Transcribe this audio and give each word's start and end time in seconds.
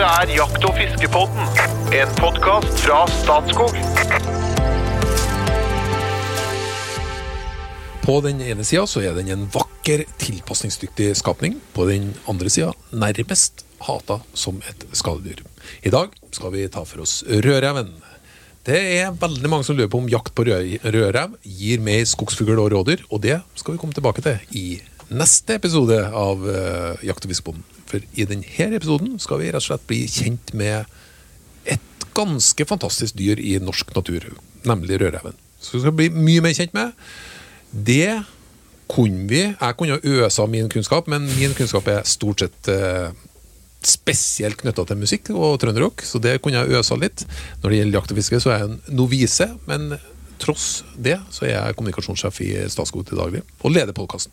Dette 0.00 0.22
er 0.24 0.30
Jakt- 0.32 0.62
og 0.64 0.78
fiskepodden, 0.78 1.58
en 1.92 2.12
podkast 2.16 2.78
fra 2.80 3.02
Statskog. 3.12 3.74
På 8.00 8.14
den 8.24 8.40
ene 8.40 8.64
sida 8.64 8.86
så 8.88 9.02
er 9.04 9.18
den 9.18 9.28
en 9.28 9.44
vakker, 9.52 10.06
tilpasningsdyktig 10.22 11.10
skapning. 11.20 11.58
På 11.76 11.84
den 11.90 12.14
andre 12.32 12.48
sida 12.48 12.70
nærmest 12.96 13.66
hata 13.84 14.22
som 14.32 14.62
et 14.72 14.88
skadedyr. 14.96 15.44
I 15.84 15.92
dag 15.92 16.16
skal 16.32 16.56
vi 16.56 16.64
ta 16.72 16.86
for 16.88 17.04
oss 17.04 17.20
rødreven. 17.28 17.92
Det 18.64 18.80
er 19.02 19.12
veldig 19.12 19.52
mange 19.52 19.68
som 19.68 19.76
lurer 19.76 19.92
på 19.92 20.00
om 20.00 20.08
jakt 20.08 20.32
på 20.32 20.48
rød- 20.48 20.80
rødrev 20.80 21.36
gir 21.44 21.84
mer 21.84 22.08
skogsfugl 22.08 22.56
og 22.56 22.72
rådyr, 22.72 23.04
og 23.12 23.20
det 23.20 23.42
skal 23.52 23.76
vi 23.76 23.84
komme 23.84 23.92
tilbake 23.92 24.24
til 24.24 24.40
i 24.56 24.80
neste 25.10 25.56
episode 25.58 25.98
av 26.16 26.42
uh, 26.46 26.98
Jakt- 27.04 27.26
og 27.26 27.32
fiskebonden. 27.32 27.66
For 27.90 28.02
i 28.14 28.26
denne 28.28 28.66
episoden 28.78 29.16
skal 29.22 29.40
vi 29.42 29.50
rett 29.50 29.62
og 29.62 29.66
slett 29.66 29.86
bli 29.90 30.04
kjent 30.10 30.52
med 30.56 30.90
et 31.68 32.06
ganske 32.16 32.66
fantastisk 32.66 33.18
dyr 33.18 33.40
i 33.42 33.56
norsk 33.62 33.90
natur, 33.96 34.28
nemlig 34.68 35.00
rødreven. 35.02 35.38
Så 35.60 35.76
vi 35.76 35.82
skal 35.84 35.96
bli 35.96 36.10
mye 36.14 36.44
mer 36.44 36.54
kjent 36.56 36.76
med. 36.76 36.94
Det 37.70 38.22
kunne 38.90 39.26
vi. 39.30 39.42
Jeg 39.52 39.76
kunne 39.78 40.00
øsa 40.02 40.46
min 40.50 40.70
kunnskap, 40.70 41.10
men 41.10 41.26
min 41.36 41.54
kunnskap 41.58 41.90
er 41.90 42.06
stort 42.08 42.42
sett 42.42 42.70
uh, 42.70 43.10
spesielt 43.86 44.58
knytta 44.60 44.84
til 44.84 44.98
musikk 45.00 45.30
og 45.32 45.58
trønderrock, 45.62 46.02
så 46.04 46.20
det 46.22 46.38
kunne 46.42 46.60
jeg 46.60 46.80
øsa 46.80 46.98
litt. 47.00 47.24
Når 47.62 47.70
det 47.70 47.78
gjelder 47.78 47.98
jakt 47.98 48.14
og 48.14 48.20
fiske, 48.20 48.40
så 48.42 48.52
er 48.52 48.58
jeg 48.58 48.70
en 48.70 48.98
novise, 48.98 49.46
men 49.70 49.94
tross 50.40 50.66
det 50.96 51.18
så 51.34 51.46
er 51.46 51.54
jeg 51.54 51.76
kommunikasjonssjef 51.78 52.40
i 52.44 52.50
Statskog 52.72 53.06
til 53.08 53.20
daglig, 53.20 53.42
og 53.62 53.74
leder 53.74 53.96
podkasten. 53.96 54.32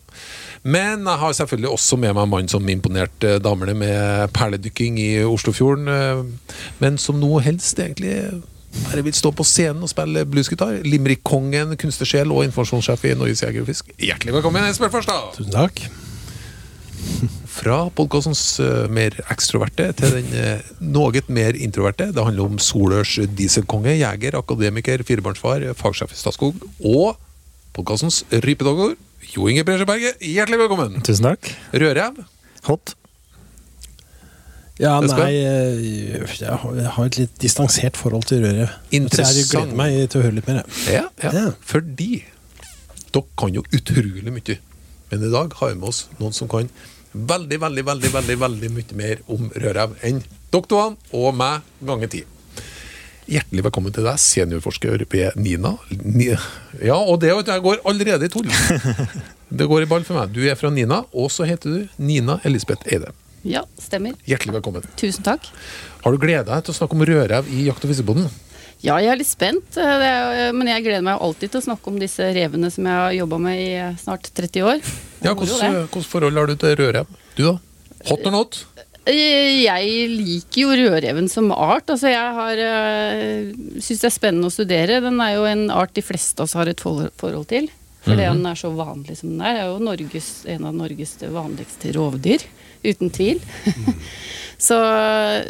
Men 0.64 1.06
jeg 1.06 1.22
har 1.22 1.38
selvfølgelig 1.40 1.72
også 1.74 2.00
med 2.00 2.14
meg 2.16 2.26
en 2.26 2.32
mann 2.34 2.50
som 2.50 2.68
imponerte 2.68 3.38
damene 3.44 3.76
med 3.78 4.32
perledykking 4.36 5.00
i 5.02 5.10
Oslofjorden, 5.28 5.90
eh, 5.92 6.24
men 6.82 6.98
som 7.00 7.20
nå 7.20 7.38
helst 7.44 7.78
egentlig 7.78 8.42
bare 8.84 9.02
vil 9.02 9.16
stå 9.16 9.32
på 9.32 9.46
scenen 9.46 9.84
og 9.84 9.92
spille 9.92 10.26
bluesgitar. 10.28 10.82
Limerick-kongen, 10.84 11.76
kunstnersjel 11.80 12.34
og 12.34 12.44
informasjonssjef 12.48 13.08
i 13.08 13.16
Norges 13.16 13.42
Jeger 13.44 13.64
og 13.64 13.72
Fisk. 13.72 13.96
Hjertelig 13.96 14.36
velkommen, 14.40 14.68
Espen 14.68 14.92
Førstad! 14.92 15.32
Tusen 15.38 15.54
takk. 15.54 15.88
Fra 17.58 17.78
podkastens 17.94 18.42
uh, 18.62 18.86
mer 18.92 19.16
ekstroverte 19.32 19.90
til 19.98 20.14
den 20.18 20.28
uh, 20.36 20.68
noe 20.84 21.22
mer 21.32 21.58
introverte. 21.58 22.10
Det 22.14 22.24
handler 22.24 22.52
om 22.52 22.60
Solørs 22.62 23.16
dieselkonge, 23.38 23.96
jeger, 23.98 24.38
akademiker, 24.38 25.02
firebarnsfar, 25.06 25.66
fagsjef 25.78 26.14
i 26.14 26.20
Statskog. 26.20 26.62
Og 26.84 27.16
podkastens 27.76 28.22
rypedogger, 28.44 28.96
Jo 29.34 29.48
Inge 29.50 29.64
Bresjeberget. 29.66 30.22
Hjertelig 30.24 30.62
velkommen! 30.62 31.02
Tusen 31.04 31.26
takk. 31.28 31.50
Rødrev. 31.74 32.22
Hot. 32.68 32.94
Ja, 34.78 34.94
nei 35.02 35.32
eh, 35.42 36.34
Jeg 36.38 36.54
har 36.94 37.08
et 37.08 37.16
litt 37.18 37.34
distansert 37.42 37.98
forhold 37.98 38.28
til 38.30 38.44
røret. 38.44 38.70
Så 38.70 38.94
jeg 38.94 39.02
Interessant. 39.02 39.50
gleder 39.50 39.78
meg 39.80 39.96
til 40.12 40.20
å 40.20 40.26
høre 40.28 40.36
litt 40.38 40.50
mer. 40.50 40.60
Ja, 40.86 41.08
ja. 41.24 41.32
Ja. 41.34 41.46
Fordi 41.66 42.22
dere 43.08 43.24
kan 43.40 43.56
jo 43.56 43.64
utrolig 43.74 44.34
mye. 44.34 44.58
Men 45.10 45.24
i 45.24 45.30
dag 45.32 45.54
har 45.56 45.70
vi 45.72 45.78
med 45.80 45.88
oss 45.88 46.06
noen 46.18 46.34
som 46.36 46.48
kan 46.50 46.68
veldig, 47.12 47.58
veldig, 47.60 47.84
veldig 47.84 48.10
veldig, 48.12 48.36
veldig 48.42 48.70
mye 48.74 48.98
mer 48.98 49.22
om 49.32 49.46
rødrev 49.54 49.94
enn 50.04 50.20
doktorene 50.52 50.98
to 51.08 51.22
og 51.22 51.38
meg 51.38 51.64
ganger 51.88 52.12
ti. 52.12 52.24
Hjertelig 53.28 53.64
velkommen 53.66 53.92
til 53.92 54.06
deg, 54.08 54.20
seniorforsker 54.20 55.04
ved 55.12 55.36
NINA. 55.36 55.74
Ja, 56.80 56.96
og 56.96 57.20
det 57.20 57.32
jeg 57.32 57.64
går 57.64 57.82
allerede 57.88 58.28
i 58.28 58.32
tull. 58.32 58.48
Det 59.48 59.64
går 59.64 59.86
i 59.86 59.88
ball 59.88 60.02
for 60.04 60.18
meg. 60.18 60.32
Du 60.36 60.42
er 60.44 60.58
fra 60.60 60.68
NINA, 60.68 60.98
og 61.16 61.30
så 61.32 61.46
heter 61.48 61.72
du 61.72 62.00
Nina 62.04 62.34
Elisabeth 62.44 62.84
Eide. 62.92 63.14
Ja, 63.48 63.62
stemmer. 63.80 64.12
Hjertelig 64.28 64.58
velkommen. 64.58 64.84
Tusen 65.00 65.24
takk. 65.24 65.46
Har 66.02 66.12
du 66.12 66.20
gleda 66.20 66.50
deg 66.50 66.66
til 66.66 66.74
å 66.74 66.76
snakke 66.76 66.96
om 66.98 67.04
rødrev 67.08 67.48
i 67.48 67.62
Jakt- 67.64 67.86
og 67.86 67.92
fiskeboden? 67.94 68.28
Ja, 68.78 68.94
jeg 69.02 69.10
er 69.10 69.18
litt 69.18 69.26
spent, 69.26 69.74
eh, 69.74 70.02
er, 70.06 70.52
men 70.54 70.68
jeg 70.70 70.84
gleder 70.86 71.02
meg 71.02 71.22
alltid 71.22 71.50
til 71.50 71.58
å 71.58 71.66
snakke 71.66 71.90
om 71.90 71.96
disse 71.98 72.28
revene 72.34 72.70
som 72.70 72.86
jeg 72.86 72.94
har 72.94 73.14
jobba 73.16 73.38
med 73.42 73.58
i 73.58 73.70
eh, 73.74 73.96
snart 73.98 74.30
30 74.34 74.66
år. 74.72 74.82
Ja, 75.18 75.32
Hvilket 75.34 76.04
forhold 76.06 76.38
har 76.38 76.46
du 76.46 76.54
til 76.54 76.76
rødrev? 76.78 77.08
Du, 77.34 77.40
da? 77.42 77.56
Hot 78.06 78.26
or 78.28 78.34
not? 78.36 78.60
Eh, 79.02 79.64
Jeg 79.64 80.04
liker 80.12 80.60
jo 80.62 80.76
rødreven 80.78 81.26
som 81.32 81.50
art. 81.50 81.90
Altså, 81.90 82.12
jeg 82.12 82.36
har 82.36 82.62
syns 83.82 84.04
det 84.04 84.06
er 84.06 84.14
spennende 84.14 84.46
å 84.46 84.54
studere. 84.54 85.00
Den 85.02 85.18
er 85.24 85.32
jo 85.34 85.48
en 85.50 85.64
art 85.74 85.96
de 85.98 86.04
fleste 86.06 86.38
av 86.38 86.46
oss 86.46 86.54
har 86.54 86.70
et 86.70 86.78
forhold 86.78 87.48
til. 87.50 87.66
Fordi 88.06 88.28
den 88.28 88.46
er 88.46 88.62
så 88.62 88.70
vanlig 88.78 89.18
som 89.18 89.34
den 89.34 89.42
er. 89.42 89.58
Det 89.58 89.64
er 89.64 89.72
jo 89.72 89.82
Norges, 89.88 90.30
en 90.54 90.70
av 90.70 90.78
Norges 90.78 91.16
vanligste 91.34 91.90
rovdyr. 91.98 92.46
Uten 92.86 93.10
tvil. 93.10 93.42
så, 94.68 94.78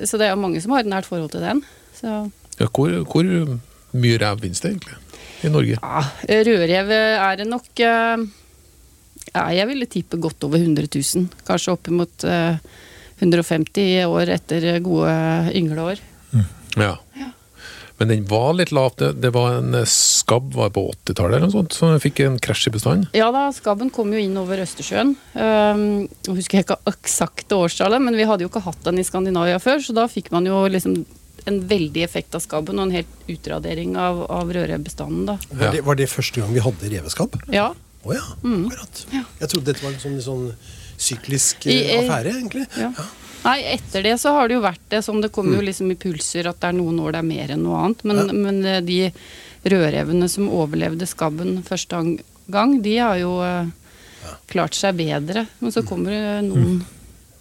så 0.09 0.17
det 0.17 0.31
er 0.31 0.33
jo 0.33 0.41
mange 0.49 0.65
som 0.65 0.73
har 0.73 0.81
et 0.87 0.91
nært 0.97 1.13
forhold 1.13 1.29
til 1.37 1.45
den. 1.45 1.61
Så 2.01 2.23
Ja, 2.59 2.67
hvor, 2.67 2.93
hvor 3.07 3.29
mye 3.99 4.19
rev 4.21 4.43
finnes 4.43 4.63
det 4.65 4.75
egentlig 4.75 4.99
i 5.47 5.53
Norge? 5.55 5.79
Ja, 5.79 6.05
rødrev 6.49 6.93
er 6.99 7.39
det 7.39 7.47
nok 7.47 7.83
eh, 7.87 8.27
ja, 9.33 9.45
Jeg 9.55 9.69
ville 9.71 9.87
tippe 9.91 10.19
godt 10.19 10.45
over 10.49 10.59
100 10.59 10.89
000. 10.91 11.29
Kanskje 11.47 11.75
oppimot 11.75 12.27
uh, 12.27 12.59
150 13.19 14.07
år 14.07 14.33
etter 14.35 14.71
gode 14.85 15.13
yngleår. 15.59 16.03
Ja. 16.79 16.95
Men 17.99 18.13
den 18.13 18.27
var 18.31 18.53
litt 18.55 18.71
lav. 18.75 18.95
Det, 18.99 19.11
det 19.23 19.33
var 19.35 19.59
en 19.59 19.75
eh, 19.75 19.89
skabb 19.91 20.53
var 20.55 20.71
på 20.75 20.85
80-tallet 20.93 21.35
eller 21.35 21.49
noe 21.49 21.55
sånt, 21.57 21.75
så 21.75 21.91
den 21.91 22.03
fikk 22.03 22.23
en 22.23 22.39
krasj 22.43 22.69
i 22.71 22.75
bestanden. 22.77 23.09
Ja 23.17 23.33
da, 23.35 23.49
skabben 23.55 23.91
kom 23.95 24.13
jo 24.15 24.23
inn 24.23 24.39
over 24.39 24.63
Østersjøen. 24.63 25.17
Um, 25.35 25.83
jeg 26.29 26.37
husker 26.39 26.63
ikke 26.63 26.79
eksakte 26.93 27.59
årstallet, 27.59 28.03
men 28.05 28.19
vi 28.19 28.27
hadde 28.29 28.47
jo 28.47 28.53
ikke 28.53 28.63
hatt 28.69 28.87
den 28.87 29.03
i 29.03 29.07
Skandinavia 29.07 29.59
før, 29.63 29.83
så 29.83 29.97
da 29.99 30.07
fikk 30.11 30.31
man 30.35 30.47
jo 30.47 30.63
liksom 30.71 31.01
en 31.49 31.61
veldig 31.71 32.03
effekt 32.05 32.35
av 32.39 32.43
skabben 32.45 32.79
og 32.79 32.87
en 32.89 32.95
helt 32.99 33.29
utradering 33.33 33.97
av, 34.01 34.23
av 34.31 34.51
rødrevbestanden. 34.55 35.27
da. 35.33 35.39
Ja. 35.51 35.59
Var, 35.63 35.73
det, 35.77 35.83
var 35.89 35.99
det 36.01 36.09
første 36.13 36.41
gang 36.43 36.53
vi 36.55 36.65
hadde 36.65 36.91
reveskabb? 36.97 37.39
Ja, 37.55 37.71
Å 38.09 38.15
ja, 38.15 38.23
akkurat. 38.39 39.01
Ja. 39.13 39.25
Jeg 39.41 39.51
trodde 39.53 39.73
dette 39.73 39.85
var 39.85 39.93
en 39.97 40.01
sånn, 40.05 40.21
sånn 40.23 40.53
syklisk 40.99 41.67
I- 41.67 41.79
eh, 41.91 42.05
affære, 42.05 42.31
egentlig. 42.39 42.67
Ja. 42.79 42.93
Nei, 43.45 43.59
etter 43.75 44.03
det 44.03 44.17
så 44.21 44.33
har 44.35 44.49
det 44.49 44.57
jo 44.57 44.63
vært 44.65 44.81
det 44.91 45.03
som 45.07 45.21
det 45.23 45.31
kommer 45.35 45.59
jo 45.59 45.67
liksom 45.67 45.91
i 45.93 45.97
pulser 45.99 46.49
at 46.51 46.59
det 46.61 46.71
er 46.73 46.79
noen 46.79 46.99
år 47.03 47.13
det 47.15 47.21
er 47.23 47.29
mer 47.29 47.53
enn 47.55 47.63
noe 47.67 47.83
annet. 47.85 48.05
Men, 48.05 48.17
Ja. 48.17 48.33
men 48.33 48.65
eh, 48.67 48.81
de 48.81 49.13
rødrevene 49.69 50.29
som 50.31 50.49
overlevde 50.49 51.07
skabben 51.07 51.63
første 51.67 52.01
gang, 52.51 52.81
de 52.83 52.97
har 52.99 53.19
jo 53.19 53.35
ja. 53.43 53.67
klart 54.51 54.75
seg 54.79 54.97
bedre. 54.99 55.47
Men 55.61 55.75
så 55.75 55.83
kommer 55.87 56.11
det 56.15 56.49
noen 56.49 56.85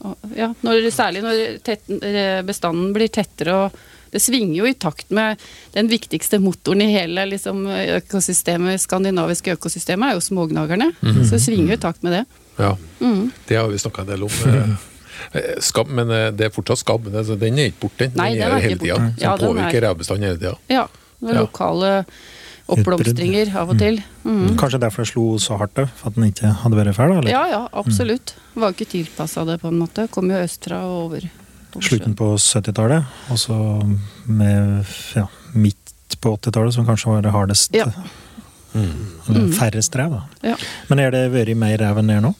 og- 0.05 0.17
ja, 0.37 0.51
når, 0.61 0.91
Særlig 0.93 1.23
når 1.25 1.59
tett, 1.65 1.81
eh, 1.89 2.41
bestanden 2.45 2.93
blir 2.93 3.09
tettere 3.09 3.53
og 3.65 3.71
det 4.11 4.21
svinger 4.21 4.55
jo 4.61 4.65
i 4.69 4.73
takt 4.73 5.09
med 5.11 5.37
den 5.73 5.87
viktigste 5.91 6.39
motoren 6.39 6.81
i 6.81 6.91
hele 6.93 7.25
liksom, 7.29 7.65
økosystemet, 8.01 8.79
skandinaviske 8.81 9.55
økosystemet, 9.57 10.09
er 10.11 10.17
jo 10.19 10.25
smågnagerne. 10.27 10.91
Så 11.01 11.29
det 11.35 11.41
svinger 11.43 11.73
jo 11.73 11.79
i 11.79 11.83
takt 11.87 12.03
med 12.03 12.11
det. 12.19 12.25
Ja, 12.57 12.75
Mm. 12.99 13.31
Det 13.47 13.55
har 13.55 13.67
vi 13.69 13.77
snakka 13.77 14.01
en 14.01 14.07
del 14.07 14.23
om. 14.23 14.29
eh, 15.33 15.41
eh, 15.41 15.83
men 15.89 16.09
eh, 16.11 16.31
det 16.31 16.45
er 16.47 16.49
fortsatt 16.49 16.79
skabb. 16.81 17.07
altså, 17.13 17.35
Den 17.37 17.59
er 17.59 17.69
ikke 17.69 17.83
borte. 17.87 18.07
Den, 18.09 18.17
Nei, 18.17 18.31
den 18.33 18.41
er 18.41 18.55
er 18.55 18.59
hele 18.61 18.75
ikke 18.75 18.85
tida. 18.85 18.95
Som 18.95 19.13
Ja, 19.21 19.35
den 19.37 19.45
er- 19.47 19.53
påvirker 19.53 19.81
revbestanden 19.85 20.23
hele 20.27 20.37
tida. 20.39 20.55
Ja, 20.69 20.87
det 21.21 21.29
er 21.35 21.39
lokale 21.41 22.05
oppblomstringer 22.67 23.53
av 23.55 23.69
og 23.71 23.77
til. 23.79 24.01
Mm. 24.25 24.57
Kanskje 24.59 24.79
derfor 24.81 25.05
det 25.05 25.11
slo 25.13 25.25
så 25.39 25.57
hardt 25.59 25.75
òg, 25.79 25.89
for 25.95 26.09
at 26.09 26.15
den 26.17 26.31
ikke 26.31 26.51
hadde 26.63 26.79
vært 26.79 26.95
fæl? 26.97 27.13
Eller? 27.19 27.29
Ja, 27.31 27.43
ja, 27.47 27.61
absolutt. 27.73 28.33
Var 28.55 28.73
ikke 28.73 28.89
tilpassa 28.91 29.45
det, 29.47 29.61
på 29.61 29.69
en 29.71 29.79
måte. 29.79 30.07
Kom 30.11 30.29
jo 30.29 30.35
østfra 30.41 30.81
og 30.83 31.05
over. 31.11 31.29
Slutten 31.83 32.15
på 32.17 32.31
70-tallet, 32.41 33.05
og 33.31 33.39
så 33.41 33.57
med 34.25 34.85
ja, 35.15 35.27
midt 35.53 36.17
på 36.21 36.33
80-tallet, 36.37 36.73
som 36.73 36.87
kanskje 36.87 37.11
var 37.11 37.25
det 37.25 37.35
hardest. 37.35 37.75
Ja. 37.77 37.89
Mm. 38.77 39.53
færrest 39.57 39.95
ræv, 39.95 40.11
da. 40.11 40.51
Ja. 40.51 40.57
Men 40.89 40.99
er 41.01 41.13
det 41.13 41.23
vært 41.33 41.57
mer 41.57 41.77
rev 41.81 42.01
enn 42.01 42.11
det 42.11 42.19
er 42.19 42.25
nå? 42.27 42.33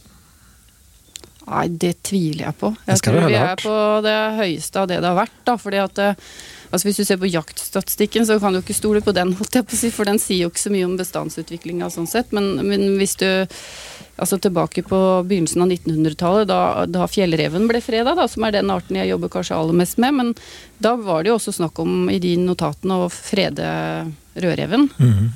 Nei, 1.48 1.66
det 1.80 1.94
tviler 2.04 2.50
jeg 2.50 2.58
på. 2.60 2.74
Jeg 2.90 3.04
tror 3.06 3.26
vi 3.30 3.38
er 3.40 3.62
på 3.62 3.76
det 4.04 4.18
høyeste 4.36 4.82
av 4.82 4.90
det 4.92 5.00
det 5.00 5.08
har 5.08 5.18
vært. 5.18 5.38
da, 5.48 5.56
fordi 5.62 5.80
at 5.80 6.02
eh, 6.04 6.26
altså 6.72 6.88
Hvis 6.90 6.98
du 7.00 7.06
ser 7.08 7.18
på 7.22 7.30
jaktstatistikken, 7.32 8.26
så 8.28 8.40
kan 8.40 8.54
du 8.54 8.60
ikke 8.62 8.76
stole 8.76 9.02
på 9.02 9.14
den, 9.16 9.34
holdt 9.40 9.56
jeg 9.56 9.66
på 9.68 9.76
å 9.76 9.80
si, 9.80 9.90
for 9.94 10.06
den 10.10 10.20
sier 10.20 10.46
jo 10.46 10.50
ikke 10.52 10.66
så 10.66 10.72
mye 10.74 10.86
om 10.90 10.98
bestandsutviklinga 11.00 11.90
sånn 11.94 12.08
sett. 12.12 12.34
Men, 12.36 12.56
men 12.68 12.98
hvis 13.00 13.16
du 13.22 13.28
altså 14.18 14.40
tilbake 14.42 14.82
på 14.88 14.98
begynnelsen 15.30 15.62
av 15.62 15.70
1900-tallet, 15.70 16.48
da, 16.50 16.60
da 16.90 17.06
fjellreven 17.06 17.68
ble 17.70 17.80
freda, 17.86 18.16
da, 18.18 18.26
som 18.28 18.48
er 18.48 18.56
den 18.56 18.72
arten 18.74 18.98
jeg 18.98 19.12
jobber 19.12 19.30
kanskje 19.36 19.56
aller 19.60 19.78
mest 19.78 20.00
med, 20.02 20.16
men 20.18 20.32
da 20.82 20.96
var 20.98 21.22
det 21.24 21.30
jo 21.30 21.36
også 21.38 21.54
snakk 21.60 21.78
om 21.84 22.10
i 22.10 22.18
de 22.24 22.32
notatene 22.42 22.98
å 23.06 23.12
frede 23.14 23.68
rødreven. 24.38 24.88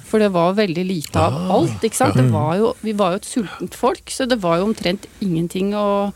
For 0.10 0.22
det 0.22 0.31
var 0.34 0.57
veldig 0.57 0.84
lite 0.89 1.22
av 1.22 1.38
Ah, 1.38 1.54
alt. 1.60 1.77
ikke 1.86 1.98
sant? 2.01 2.18
Det 2.18 2.25
var 2.34 2.57
jo, 2.57 2.74
vi 2.81 2.94
var 2.98 3.13
jo 3.16 3.22
et 3.22 3.30
sultent 3.30 3.77
folk, 3.77 4.04
så 4.13 4.25
det 4.30 4.42
var 4.42 4.57
jo 4.60 4.68
omtrent 4.72 5.06
ingenting 5.22 5.72
å 5.77 6.12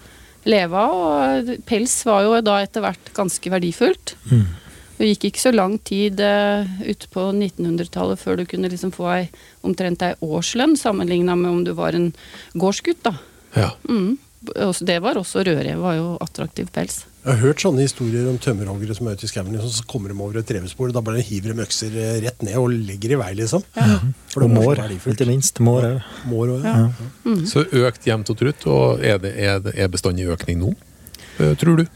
leve 0.46 0.74
av. 0.78 1.00
Og 1.46 1.56
pels 1.70 1.96
var 2.06 2.26
jo 2.26 2.42
da 2.46 2.60
etter 2.66 2.82
hvert 2.86 3.14
ganske 3.18 3.50
verdifullt. 3.54 4.16
Det 4.96 5.10
gikk 5.10 5.30
ikke 5.30 5.44
så 5.44 5.52
lang 5.52 5.78
tid 5.88 6.22
uh, 6.24 6.68
ute 6.86 7.10
på 7.12 7.30
1900-tallet 7.34 8.22
før 8.22 8.40
du 8.40 8.46
kunne 8.50 8.72
liksom 8.72 8.94
få 8.96 9.10
ei, 9.12 9.24
omtrent 9.66 10.06
ei 10.08 10.14
årslønn, 10.24 10.78
sammenligna 10.80 11.36
med 11.40 11.52
om 11.52 11.64
du 11.68 11.74
var 11.76 11.98
en 11.98 12.14
gårdsgutt. 12.56 13.04
da. 13.08 13.18
Ja. 13.56 13.74
Mm. 13.90 14.16
Det 14.46 15.00
var 15.02 15.18
også 15.18 15.44
rødrev, 15.44 15.80
var 15.82 15.96
jo 15.98 16.16
attraktiv 16.22 16.70
pels. 16.74 17.04
Jeg 17.26 17.34
har 17.34 17.42
hørt 17.42 17.64
sånne 17.64 17.82
historier 17.82 18.28
om 18.30 18.36
tømmerhoggere 18.38 18.94
som 18.94 19.08
er 19.10 19.16
ute 19.18 19.26
i 19.26 19.30
skauen, 19.32 19.50
liksom, 19.56 19.72
så 19.74 19.86
kommer 19.90 20.12
de 20.12 20.18
over 20.20 20.38
et 20.38 20.52
revespor, 20.54 20.92
og 20.92 20.94
da 20.94 21.02
bare 21.02 21.24
hiver 21.26 21.56
de 21.56 21.64
økser 21.64 21.96
eh, 21.98 22.20
rett 22.22 22.46
ned 22.46 22.54
og 22.62 22.70
legger 22.70 23.16
i 23.16 23.18
vei, 23.18 23.32
liksom. 23.40 23.64
For 24.30 24.46
Og 24.46 24.54
det 24.54 24.60
mår, 24.60 24.82
ikke 25.10 25.26
minst. 25.32 25.62
Mår 25.66 25.88
òg. 25.90 26.62
Ja. 26.62 26.76
ja. 26.84 27.08
Ja. 27.26 27.38
Så 27.50 27.66
økt 27.66 28.06
jevnt 28.06 28.30
og 28.30 28.38
trutt, 28.38 28.68
og 28.70 29.02
er, 29.02 29.18
det, 29.24 29.34
er, 29.42 29.58
det, 29.66 29.74
er 29.74 29.90
bestandig 29.90 30.30
økning 30.36 30.62
nå, 30.62 30.76
eh, 31.42 31.56
tror 31.58 31.82
du? 31.82 31.88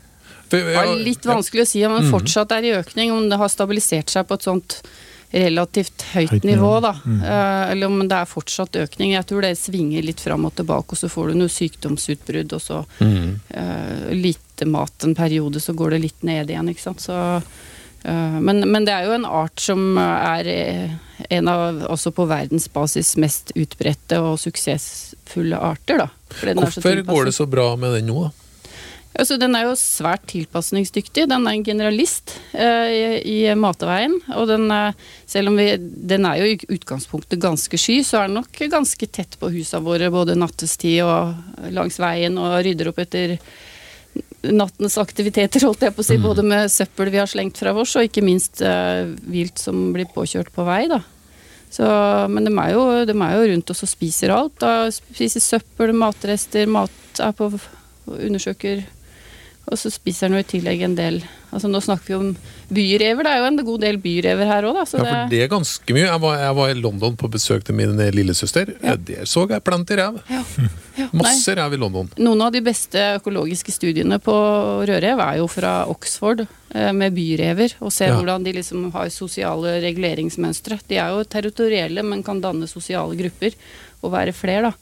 For, 0.50 0.58
Det 0.58 0.82
er 0.82 1.06
litt 1.06 1.26
vanskelig 1.30 1.68
å 1.68 1.70
si 1.70 1.86
om 1.86 1.94
den 2.00 2.10
fortsatt 2.12 2.52
er 2.56 2.66
i 2.66 2.74
økning, 2.80 3.14
om 3.14 3.30
det 3.30 3.38
har 3.38 3.52
stabilisert 3.54 4.10
seg 4.10 4.28
på 4.28 4.40
et 4.40 4.48
sånt 4.50 4.82
relativt 5.30 6.02
høyt, 6.16 6.32
Høyt 6.32 6.46
nivå, 6.48 6.72
da. 6.82 6.96
Mm. 7.06 7.20
eller 7.70 7.88
om 7.88 8.00
det 8.02 8.18
er 8.18 8.30
fortsatt 8.30 8.80
økning. 8.82 9.12
Jeg 9.14 9.28
tror 9.30 9.46
det 9.46 9.52
svinger 9.60 10.02
litt 10.02 10.24
fram 10.26 10.48
og 10.50 10.56
tilbake, 10.58 10.96
og 10.96 10.98
så 10.98 11.10
får 11.12 11.30
du 11.30 11.38
noe 11.38 11.54
sykdomsutbrudd, 11.54 12.56
og 12.58 12.64
så 12.64 12.80
Mm. 13.00 13.40
uh, 13.54 14.10
lite 14.14 14.66
mat 14.66 15.04
en 15.04 15.14
periode, 15.16 15.60
så 15.62 15.74
går 15.74 15.92
det 15.92 16.02
litt 16.02 16.24
ned 16.24 16.50
igjen, 16.50 16.70
ikke 16.70 16.82
sant. 16.82 17.00
Så, 17.06 17.14
uh, 17.14 18.40
men, 18.42 18.66
men 18.72 18.86
det 18.86 18.96
er 18.96 19.06
jo 19.06 19.14
en 19.20 19.26
art 19.26 19.60
som 19.62 19.98
er 20.02 20.50
eh, 20.50 20.98
en 21.30 21.48
av 21.48 21.84
også 21.94 22.12
på 22.16 22.26
verdensbasis 22.26 23.16
mest 23.22 23.52
utbredte 23.56 24.20
og 24.24 24.40
suksessfulle 24.42 25.58
arter, 25.62 26.02
da. 26.02 26.10
Fordi 26.34 26.56
den 26.56 26.64
er 26.66 26.72
så 26.72 26.82
Hvorfor 26.82 27.06
går 27.14 27.26
det 27.30 27.38
så 27.38 27.46
bra 27.46 27.76
med 27.76 28.00
den 28.00 28.10
nå, 28.10 28.30
da? 28.30 28.39
Altså, 29.20 29.36
den 29.40 29.56
er 29.58 29.66
jo 29.68 29.76
svært 29.76 30.24
tilpasningsdyktig. 30.32 31.26
Den 31.28 31.48
er 31.48 31.58
en 31.58 31.66
generalist 31.66 32.38
eh, 32.54 32.92
i, 32.94 33.02
i 33.28 33.38
matveien. 33.60 34.16
Og 34.38 34.48
den, 34.48 34.70
eh, 34.72 35.10
selv 35.28 35.52
om 35.52 35.60
vi, 35.60 35.74
den 35.80 36.28
er 36.30 36.40
jo 36.40 36.52
i 36.54 36.78
utgangspunktet 36.78 37.42
ganske 37.44 37.80
sky, 37.80 38.00
så 38.08 38.22
er 38.22 38.30
den 38.30 38.40
nok 38.40 38.62
ganske 38.72 39.10
tett 39.12 39.36
på 39.42 39.52
husa 39.52 39.82
våre 39.84 40.08
både 40.14 40.38
nattestid 40.40 41.02
og 41.04 41.70
langs 41.76 42.00
veien, 42.00 42.40
og 42.40 42.62
rydder 42.64 42.92
opp 42.94 43.02
etter 43.04 43.36
nattens 44.40 44.96
aktiviteter, 45.02 45.66
holdt 45.68 45.84
jeg 45.84 45.96
på 45.96 46.04
å 46.04 46.08
si. 46.08 46.20
Både 46.22 46.46
med 46.48 46.72
søppel 46.72 47.12
vi 47.12 47.20
har 47.20 47.30
slengt 47.30 47.60
fra 47.60 47.74
oss, 47.76 47.98
og 48.00 48.08
ikke 48.08 48.24
minst 48.26 48.64
eh, 48.64 49.04
vilt 49.28 49.60
som 49.60 49.90
blir 49.96 50.08
påkjørt 50.14 50.54
på 50.56 50.68
vei, 50.68 50.86
da. 50.92 51.02
Så, 51.70 51.86
men 52.32 52.48
de 52.48 52.54
er, 52.56 52.72
jo, 52.74 52.86
de 53.06 53.14
er 53.14 53.36
jo 53.36 53.50
rundt 53.52 53.76
oss 53.76 53.84
og 53.86 53.92
spiser 53.92 54.32
alt. 54.34 54.56
Da 54.64 54.88
spiser 54.94 55.44
søppel, 55.44 55.94
matrester, 55.94 56.66
mat 56.72 57.22
er 57.22 57.36
på 57.38 57.52
undersøker 58.10 58.88
Og 59.70 59.78
så 59.78 59.92
spiser 59.94 60.30
den 60.30 60.40
jo 60.40 60.46
i 60.46 60.48
tillegg 60.50 60.82
en 60.82 60.96
del 60.98 61.20
Altså 61.50 61.66
Nå 61.70 61.80
snakker 61.82 62.06
vi 62.12 62.14
om 62.14 62.28
byrever. 62.70 63.26
Det 63.26 63.32
er 63.34 63.40
jo 63.42 63.46
en 63.48 63.56
god 63.66 63.82
del 63.82 63.98
byrever 63.98 64.46
her 64.46 64.66
òg, 64.70 64.76
da. 64.78 64.84
Så 64.86 65.00
Ja, 65.00 65.06
for 65.08 65.32
det 65.32 65.40
er 65.42 65.48
ganske 65.50 65.96
mye. 65.96 66.04
Jeg 66.06 66.22
var, 66.22 66.36
jeg 66.38 66.56
var 66.60 66.70
i 66.70 66.76
London 66.78 67.16
på 67.18 67.30
besøk 67.34 67.64
til 67.66 67.74
min 67.74 67.96
lillesøster. 68.14 68.70
Ja. 68.84 68.94
Der 68.96 69.26
så 69.26 69.48
jeg 69.50 69.64
plenty 69.66 69.98
rev. 69.98 70.20
ja, 70.30 70.44
ja. 71.02 71.08
Masse 71.18 71.56
rev 71.58 71.74
i 71.74 71.80
London. 71.82 72.12
Noen 72.22 72.44
av 72.46 72.54
de 72.54 72.62
beste 72.62 73.02
økologiske 73.18 73.74
studiene 73.74 74.20
på 74.22 74.36
rødrev 74.86 75.24
er 75.26 75.40
jo 75.42 75.48
fra 75.50 75.74
Oxford, 75.90 76.46
eh, 76.70 76.92
med 76.94 77.18
byrever. 77.18 77.74
Og 77.82 77.90
Ja. 77.98 78.14
hvordan 78.14 78.46
de 78.46 78.54
liksom 78.54 78.92
har 78.94 79.10
sosiale 79.10 79.80
reguleringsmønstre. 79.82 80.80
De 80.88 81.02
er 81.02 81.10
jo 81.18 81.24
territorielle, 81.26 82.04
men 82.06 82.22
kan 82.22 82.40
danne 82.42 82.70
sosiale 82.70 83.18
grupper 83.18 83.58
og 84.04 84.12
være 84.14 84.34
flere, 84.38 84.70
da. 84.70 84.74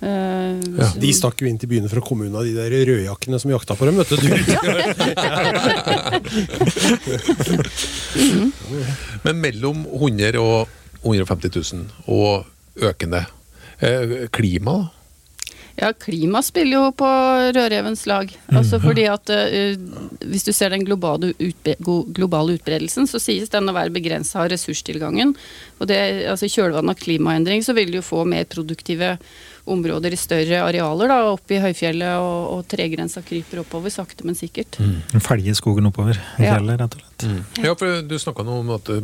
Eh, 0.00 0.56
Ja. 0.80 0.86
De 0.96 1.12
stakk 1.12 1.42
jo 1.42 1.46
inn 1.48 1.58
til 1.60 1.68
byene 1.68 1.88
fra 1.92 2.00
kommunen 2.00 2.32
unna 2.32 2.40
de 2.46 2.54
der 2.56 2.70
rødjakkene 2.88 3.38
som 3.40 3.50
jakta 3.52 3.74
på 3.76 3.84
dem, 3.88 3.96
vet 4.00 4.08
du. 4.08 4.16
Men 9.26 9.40
mellom 9.42 9.84
100 9.86 10.38
og 10.40 10.68
150 11.02 11.74
000 11.74 11.84
og 12.06 12.44
økende. 12.80 13.26
Eh, 13.80 14.28
klima, 14.32 14.72
da? 14.78 14.84
Ja, 15.80 15.92
klima 15.96 16.42
spiller 16.44 16.76
jo 16.76 16.90
på 16.92 17.08
rødrevens 17.56 18.02
lag. 18.10 18.28
Altså 18.52 18.76
fordi 18.82 19.06
at 19.08 19.30
uh, 19.32 19.78
Hvis 20.28 20.44
du 20.44 20.50
ser 20.52 20.68
den 20.74 20.84
globale, 20.84 21.30
utbre 21.40 21.74
globale 22.12 22.58
utbredelsen, 22.58 23.06
så 23.08 23.18
sies 23.22 23.48
den 23.48 23.70
å 23.70 23.76
være 23.76 23.94
begrensa 23.94 24.42
av 24.42 24.50
ressurstilgangen. 24.52 25.32
Og 25.78 25.88
det, 25.88 26.00
altså 26.28 26.44
I 26.50 26.52
kjølvannet 26.52 26.98
av 26.98 27.00
klimaendring 27.00 27.64
så 27.64 27.72
vil 27.78 27.94
du 27.94 28.00
jo 28.00 28.04
få 28.04 28.26
mer 28.28 28.44
produktive 28.50 29.14
områder 29.66 30.12
i 30.12 30.16
større 30.16 30.62
arealer. 30.64 31.08
da, 31.08 31.18
Oppe 31.32 31.56
i 31.56 31.60
høyfjellet, 31.60 32.16
og, 32.20 32.46
og 32.58 32.64
tregrensa 32.70 33.22
kryper 33.26 33.60
oppover 33.64 33.90
sakte, 33.92 34.24
men 34.24 34.34
sikkert. 34.38 34.78
Felge 35.20 35.54
skogen 35.58 35.86
oppover 35.90 36.16
i 36.38 36.44
Ja. 36.46 36.54
fjellet, 36.56 36.80
rett 36.80 36.94
og 36.96 37.04
slett. 37.04 37.64
Ja, 37.64 37.74
for 37.74 38.00
du 38.02 38.16
snakka 38.18 38.44
nå 38.46 38.60
om 38.62 38.70
at 38.76 38.88
eh, 38.88 39.00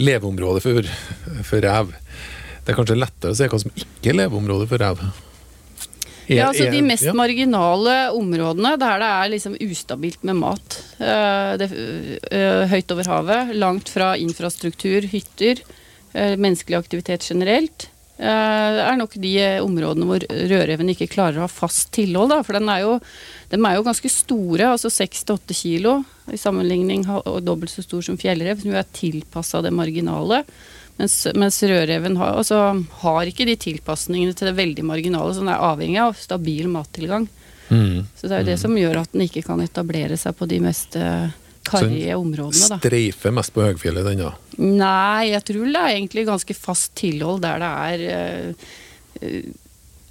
leveområdet 0.00 0.62
for, 0.62 0.92
for 1.44 1.60
rev 1.64 1.90
Det 2.64 2.72
er 2.72 2.76
kanskje 2.76 2.96
lettere 3.00 3.32
å 3.32 3.36
se 3.36 3.48
hva 3.48 3.58
som 3.60 3.72
ikke 3.74 4.12
er 4.12 4.18
leveområdet 4.24 4.68
for 4.70 4.78
rev? 4.78 5.00
Er- 5.00 6.36
Ja, 6.36 6.44
altså 6.52 6.68
De 6.70 6.80
mest 6.86 7.02
ja. 7.08 7.12
marginale 7.16 7.94
områdene 8.14 8.76
der 8.78 9.00
det 9.02 9.08
er 9.10 9.30
liksom 9.32 9.56
ustabilt 9.58 10.22
med 10.22 10.36
mat. 10.38 10.76
eh, 11.00 11.56
det, 11.58 11.66
eh, 12.30 12.68
høyt 12.70 12.92
over 12.92 13.04
havet, 13.10 13.56
langt 13.56 13.88
fra 13.90 14.12
infrastruktur, 14.16 15.02
hytter, 15.10 15.58
menneskelig 16.14 16.76
aktivitet 16.78 17.22
generelt. 17.30 17.88
Eh, 18.20 18.80
er 18.84 18.98
nok 19.00 19.16
de 19.20 19.32
eh, 19.40 19.62
områdene 19.64 20.08
hvor 20.08 20.24
rødreven 20.28 20.92
ikke 20.92 21.10
klarer 21.10 21.40
å 21.40 21.46
ha 21.46 21.50
fast 21.50 21.90
tilhold. 21.96 22.30
Da, 22.34 22.42
for 22.46 22.58
den 22.58 22.68
er 22.72 22.84
jo, 22.84 22.98
de 23.50 23.60
er 23.60 23.78
jo 23.78 23.86
ganske 23.86 24.12
store, 24.12 24.68
altså 24.74 24.92
6-8 24.92 25.56
kilo, 25.56 26.00
i 26.30 26.38
sammenligning 26.38 27.06
og 27.10 27.40
dobbelt 27.42 27.72
så 27.72 27.82
stor 27.82 28.04
som 28.06 28.20
fjellrev, 28.20 28.60
som 28.60 28.70
jo 28.70 28.78
er 28.78 28.92
tilpassa 28.94 29.64
det 29.64 29.74
marginale. 29.74 30.44
Mens, 31.00 31.16
mens 31.34 31.62
rødreven 31.64 32.18
har, 32.20 32.36
altså, 32.36 32.60
har 33.02 33.28
ikke 33.28 33.48
de 33.48 33.56
tilpasningene 33.56 34.36
til 34.36 34.50
det 34.50 34.58
veldig 34.58 34.84
marginale, 34.84 35.32
så 35.32 35.40
den 35.40 35.52
er 35.54 35.68
avhengig 35.70 36.02
av 36.04 36.18
stabil 36.20 36.68
mattilgang. 36.68 37.24
Mm. 37.70 38.04
Så 38.18 38.26
det 38.26 38.34
er 38.34 38.42
jo 38.42 38.50
det 38.50 38.58
som 38.60 38.74
gjør 38.76 39.00
at 39.00 39.14
den 39.14 39.24
ikke 39.24 39.44
kan 39.46 39.62
etablere 39.64 40.18
seg 40.20 40.36
på 40.36 40.48
de 40.50 40.58
mest 40.60 40.98
eh, 41.00 41.30
karrige 41.66 42.16
områdene. 42.18 42.68
Da. 42.72 42.78
Streifer 42.80 43.34
mest 43.36 43.54
på 43.54 43.64
høgfjellet, 43.64 44.06
den 44.06 44.24
da. 44.24 44.34
Nei, 44.60 45.30
jeg 45.32 45.46
tror 45.48 45.66
det 45.66 45.80
er 45.80 45.96
egentlig 45.96 46.26
ganske 46.28 46.56
fast 46.56 46.94
tilhold 47.00 47.42
der 47.44 47.62
det 47.62 47.72
er 47.86 48.04
eh, 49.24 49.50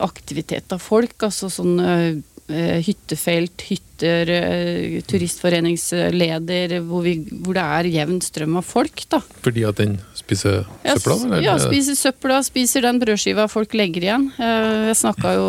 aktivitet 0.05 0.75
av 0.75 0.81
folk. 0.83 1.15
Altså 1.27 1.51
sånn 1.53 1.77
eh, 1.83 2.79
hyttefelt, 2.81 3.61
hytter, 3.69 4.29
uh, 4.33 4.95
turistforeningsleder, 5.05 6.79
hvor, 6.87 7.03
vi, 7.05 7.19
hvor 7.45 7.53
det 7.53 7.65
er 7.77 7.89
jevn 7.93 8.17
strøm 8.25 8.55
av 8.57 8.65
folk. 8.65 9.03
da. 9.11 9.19
Fordi 9.45 9.67
at 9.69 9.77
den 9.77 9.99
spiser 10.17 10.63
søpla? 10.81 11.17
eller? 11.27 11.43
Ja, 11.45 11.59
spiser 11.61 11.99
søpla, 11.99 12.39
spiser 12.47 12.87
den 12.87 12.97
brødskiva 13.03 13.45
folk 13.53 13.77
legger 13.77 14.07
igjen. 14.07 14.25
Jeg 14.41 14.97
snakka 14.97 15.35
jo 15.37 15.47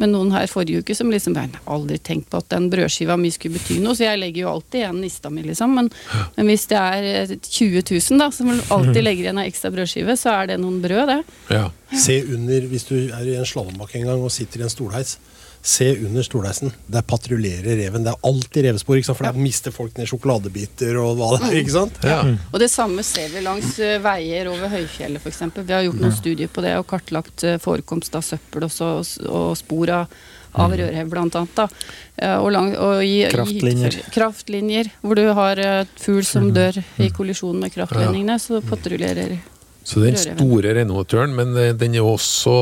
med 0.00 0.12
noen 0.12 0.32
her 0.34 0.48
forrige 0.50 0.82
uke 0.82 0.96
som 0.96 1.10
liksom 1.12 1.36
Jeg 1.36 1.52
har 1.54 1.74
aldri 1.74 1.98
tenkt 2.02 2.30
på 2.32 2.40
at 2.40 2.48
den 2.52 2.68
brødskiva 2.72 3.16
mi 3.20 3.30
skulle 3.34 3.58
bety 3.58 3.78
noe, 3.82 3.96
så 3.96 4.08
jeg 4.08 4.20
legger 4.20 4.44
jo 4.44 4.52
alltid 4.54 4.82
igjen 4.82 5.00
nista 5.04 5.32
mi, 5.32 5.44
liksom. 5.46 5.76
Men, 5.76 5.90
men 6.36 6.50
hvis 6.50 6.66
det 6.70 6.78
er 6.80 7.08
eh, 7.10 7.34
20 7.36 7.84
000 7.84 8.22
da, 8.22 8.30
som 8.34 8.52
alltid 8.52 9.02
legger 9.04 9.28
igjen 9.28 9.42
ei 9.42 9.48
ekstra 9.50 9.72
brødskive, 9.74 10.16
så 10.20 10.36
er 10.38 10.52
det 10.52 10.60
noen 10.62 10.80
brød, 10.84 11.04
det. 11.10 11.20
Ja. 11.56 11.66
Se 11.90 12.20
under, 12.22 12.66
hvis 12.70 12.86
du 12.90 12.96
er 12.98 13.26
i 13.26 13.36
en 13.40 13.48
slalåmbakke 13.48 13.98
en 14.00 14.10
gang 14.10 14.24
og 14.24 14.32
sitter 14.34 14.62
i 14.62 14.66
en 14.66 14.72
stolheis, 14.72 15.16
se 15.62 15.90
under 16.06 16.24
stolheisen. 16.24 16.72
Der 16.88 17.02
patruljerer 17.04 17.76
reven. 17.76 18.04
Det 18.06 18.14
er 18.14 18.26
alltid 18.26 18.64
revespor, 18.64 18.96
ikke 18.96 19.10
sant? 19.10 19.18
for 19.18 19.28
der 19.28 19.36
mister 19.44 19.74
folk 19.74 19.98
ned 20.00 20.08
sjokoladebiter 20.08 20.96
og 21.02 21.18
hva 21.18 21.28
det 21.36 21.50
er. 21.50 21.56
ikke 21.60 21.74
sant? 21.74 21.98
Ja. 22.06 22.22
Og 22.48 22.58
det 22.62 22.70
samme 22.72 23.04
ser 23.04 23.28
vi 23.34 23.42
langs 23.44 23.74
eh, 23.78 23.98
veier 24.00 24.48
over 24.48 24.72
høyfjellet 24.72 25.20
f.eks. 25.20 25.42
Vi 25.60 25.74
har 25.76 25.84
gjort 25.84 26.00
noen 26.00 26.16
studier 26.16 26.48
på 26.48 26.64
det 26.64 26.74
og 26.80 26.88
kartlagt 26.88 27.44
eh, 27.44 27.58
forekomst 27.60 28.16
av 28.16 28.24
søppel 28.24 28.64
også, 28.70 28.90
og 29.28 29.52
spor 29.60 29.92
av, 29.98 30.18
av 30.64 30.72
rødrev 30.80 31.12
blant 31.12 31.36
annet. 31.36 31.54
Da. 31.60 31.68
Eh, 32.16 32.36
Og, 32.40 32.50
lang, 32.56 32.72
og 32.80 33.04
i, 33.04 33.26
Kraftlinjer. 33.30 34.00
I, 34.00 34.10
kraftlinjer. 34.16 34.92
Hvor 35.04 35.20
du 35.20 35.26
har 35.36 35.60
fugl 36.00 36.24
som 36.24 36.48
dør 36.56 36.80
i 37.04 37.12
kollisjon 37.12 37.60
med 37.60 37.76
kraftledningene, 37.76 38.40
så 38.40 38.64
patruljerer 38.64 39.36
Så 39.90 40.02
den 40.04 40.18
store 40.20 40.74
renovatøren, 40.76 41.32
men 41.34 41.56
eh, 41.58 41.72
den 41.74 41.96
er 41.98 42.06
også 42.06 42.52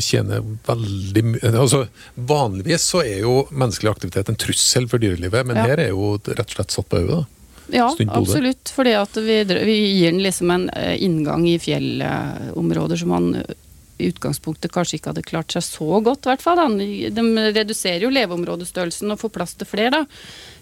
tjener 0.00 0.44
veldig 0.68 1.24
mye 1.34 1.50
altså, 1.52 1.82
Vanligvis 2.16 2.86
så 2.94 3.02
er 3.04 3.26
jo 3.26 3.42
menneskelig 3.52 3.92
aktivitet 3.92 4.30
en 4.32 4.38
trussel 4.40 4.88
for 4.88 5.02
dyrelivet, 5.02 5.44
men 5.44 5.58
Ja. 5.58 5.66
her 5.68 5.82
er 5.88 5.90
jo 5.92 6.14
rett 6.24 6.46
og 6.46 6.56
slett 6.56 6.72
satt 6.72 6.88
på 6.88 7.02
da. 7.08 7.24
Ja, 7.68 7.90
hodet. 7.90 8.08
absolutt. 8.16 8.72
Fordi 8.72 8.94
vi, 9.20 9.44
vi 9.44 9.76
gir 9.98 10.12
den 10.12 10.22
liksom 10.24 10.50
en 10.54 10.68
eh, 10.70 10.96
inngang 11.04 11.44
i 11.48 11.58
fjellområder 11.60 12.96
som 12.96 13.12
man 13.12 13.34
eh, 13.42 13.56
i 13.98 14.08
utgangspunktet 14.12 14.72
kanskje 14.72 14.96
ikke 14.98 15.10
hadde 15.10 15.26
klart 15.26 15.52
seg 15.52 15.64
så 15.66 16.00
godt, 16.00 16.24
i 16.24 16.30
hvert 16.30 16.44
fall. 16.44 16.78
De 16.78 17.24
reduserer 17.52 18.06
jo 18.06 18.12
leveområdestørrelsen 18.14 19.10
og 19.10 19.18
får 19.20 19.32
plass 19.34 19.56
til 19.58 19.66
flere, 19.68 19.90
da. 19.90 20.04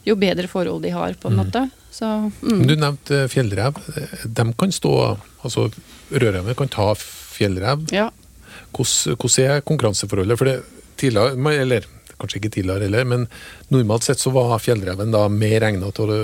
Jo 0.08 0.16
bedre 0.16 0.48
forhold 0.48 0.82
de 0.86 0.94
har, 0.94 1.18
på 1.20 1.28
en 1.28 1.42
måte. 1.42 1.66
Så, 1.96 2.08
mm. 2.44 2.62
Du 2.68 2.74
nevnte 2.76 3.22
fjellrev. 3.32 3.78
De 4.28 4.44
kan 4.60 4.72
stå 4.74 4.92
altså 5.46 5.68
Rødreven 6.12 6.54
kan 6.58 6.68
ta 6.70 6.90
fjellrev. 6.98 7.86
Ja. 7.94 8.10
Hvordan, 8.76 9.16
hvordan 9.16 9.46
er 9.56 9.64
konkurranseforholdet? 9.66 10.38
For 10.38 10.50
det 10.50 10.58
tidligere, 11.00 11.54
eller 11.62 11.86
kanskje 12.20 12.40
ikke 12.40 12.52
tidligere 12.54 12.86
heller, 12.86 13.04
men 13.08 13.26
normalt 13.72 14.06
sett 14.06 14.20
så 14.22 14.30
var 14.34 14.58
fjellreven 14.62 15.10
da 15.12 15.26
mer 15.32 15.66
egnet 15.66 15.96
til 15.96 16.12
å 16.12 16.20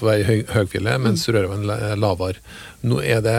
være 0.00 0.22
i 0.22 0.26
høy, 0.28 0.38
høgfjellet, 0.54 1.02
mens 1.02 1.26
rødreven 1.28 1.66
la- 1.68 1.78
er 1.92 2.00
lavere. 2.00 2.40
Nå 2.86 3.00
er 3.02 3.20
det 3.26 3.36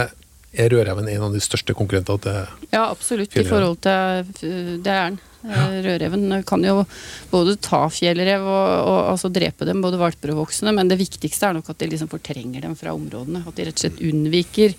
er 0.53 0.69
rødreven 0.73 1.09
en 1.11 1.25
av 1.27 1.33
de 1.35 1.41
største 1.43 1.75
konkurrentene 1.77 2.21
til 2.23 2.69
ja, 2.73 2.85
absolutt. 2.89 3.35
I 3.37 3.43
forhold 3.47 3.81
til 3.85 4.47
eh, 4.49 4.77
Det 4.83 4.93
er 4.93 5.09
den. 5.11 5.19
Eh, 5.47 5.75
Rødreven 5.85 6.43
kan 6.47 6.63
jo 6.65 6.81
både 7.31 7.55
ta 7.63 7.85
fjellrev 7.93 8.43
og, 8.43 8.71
og 8.89 8.97
altså 9.13 9.31
drepe 9.31 9.67
dem, 9.67 9.83
både 9.83 10.01
valper 10.01 10.33
og 10.33 10.43
voksne, 10.43 10.73
men 10.75 10.91
det 10.91 10.99
viktigste 10.99 11.49
er 11.49 11.59
nok 11.59 11.71
at 11.71 11.79
de 11.79 11.91
liksom 11.93 12.11
fortrenger 12.11 12.65
dem 12.65 12.75
fra 12.79 12.95
områdene. 12.95 13.45
At 13.47 13.55
de 13.55 13.69
rett 13.69 13.79
og 13.79 13.85
slett 13.85 14.03
unnviker 14.03 14.75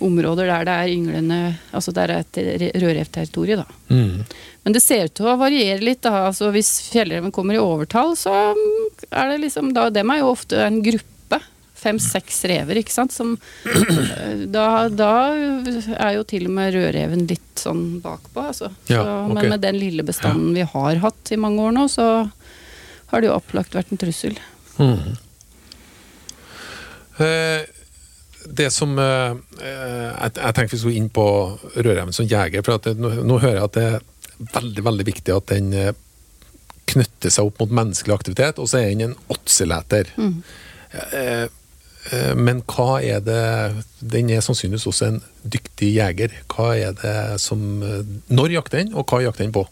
områder 0.00 0.48
der 0.48 0.64
det 0.64 0.74
er 0.80 0.90
ynglende 0.94 1.38
Altså 1.76 1.92
der 1.92 2.08
det 2.08 2.40
er 2.40 2.62
et 2.64 2.80
rødrevterritorium, 2.80 3.62
da. 3.62 3.78
Mm. 3.92 4.24
Men 4.64 4.76
det 4.76 4.82
ser 4.84 5.08
ut 5.08 5.14
til 5.16 5.28
å 5.28 5.36
variere 5.40 5.84
litt. 5.84 6.02
da, 6.04 6.26
altså 6.30 6.50
Hvis 6.54 6.72
fjellreven 6.90 7.32
kommer 7.32 7.56
i 7.56 7.62
overtall, 7.62 8.16
så 8.18 8.54
er 9.10 9.32
det 9.32 9.40
liksom 9.44 9.74
da, 9.76 9.88
Dem 9.92 10.10
er 10.12 10.22
jo 10.22 10.34
ofte 10.34 10.60
en 10.64 10.82
gruppe. 10.84 11.06
Fem-seks 11.80 12.42
rever, 12.50 12.80
ikke 12.80 12.94
sant. 12.94 13.14
Som, 13.14 13.36
eh, 13.64 14.44
da, 14.52 14.88
da 14.92 15.12
er 15.96 16.18
jo 16.18 16.26
til 16.28 16.48
og 16.50 16.54
med 16.58 16.74
rødreven 16.76 17.26
litt 17.30 17.60
sånn 17.60 18.00
bakpå, 18.04 18.46
altså. 18.52 18.70
Ja, 18.90 19.02
så, 19.02 19.16
ok. 19.24 19.34
Men 19.38 19.54
med 19.54 19.64
den 19.64 19.80
lille 19.80 20.06
bestanden 20.06 20.54
vi 20.56 20.66
har 20.74 21.02
hatt 21.04 21.32
i 21.32 21.40
mange 21.40 21.64
år 21.64 21.76
nå, 21.76 21.88
så 21.92 22.06
har 23.10 23.22
det 23.22 23.30
jo 23.30 23.36
opplagt 23.36 23.76
vært 23.76 23.92
en 23.94 24.00
trussel. 24.00 24.38
Mm. 24.78 25.16
Eh, 27.20 27.62
det 28.50 28.70
som 28.72 28.94
eh, 28.98 29.34
jeg, 29.60 30.30
jeg 30.36 30.54
tenkte 30.56 30.72
vi 30.72 30.78
skulle 30.80 31.00
inn 31.00 31.10
på 31.12 31.26
rødreven 31.74 32.14
som 32.16 32.28
jeger. 32.28 32.64
for 32.64 32.80
det, 32.84 32.96
nå, 33.00 33.12
nå 33.26 33.40
hører 33.42 33.58
jeg 33.58 33.66
at 33.68 33.76
det 33.76 33.88
er 33.90 34.54
veldig 34.54 34.86
veldig 34.86 35.04
viktig 35.10 35.34
at 35.34 35.50
den 35.52 35.74
knytter 36.90 37.32
seg 37.32 37.50
opp 37.50 37.60
mot 37.62 37.72
menneskelig 37.80 38.16
aktivitet, 38.16 38.60
og 38.60 38.68
så 38.70 38.80
er 38.80 38.92
den 38.92 39.10
en 39.10 39.16
åtseleter. 39.32 40.10
Mm. 40.18 40.36
eh, 41.12 41.46
men 42.34 42.62
hva 42.64 43.00
er 43.04 43.20
det 43.20 43.40
Den 44.00 44.30
er 44.32 44.40
sannsynligvis 44.40 44.88
også 44.88 45.10
en 45.10 45.18
dyktig 45.44 45.92
jeger. 45.98 46.32
Hva 46.50 46.72
er 46.78 46.94
det 46.96 47.40
som 47.42 47.82
eh, 47.84 48.06
Når 48.32 48.56
jakter 48.56 48.82
den, 48.82 48.94
og 48.94 49.10
hva 49.10 49.20
jakter 49.24 49.44
den 49.44 49.54
på? 49.54 49.66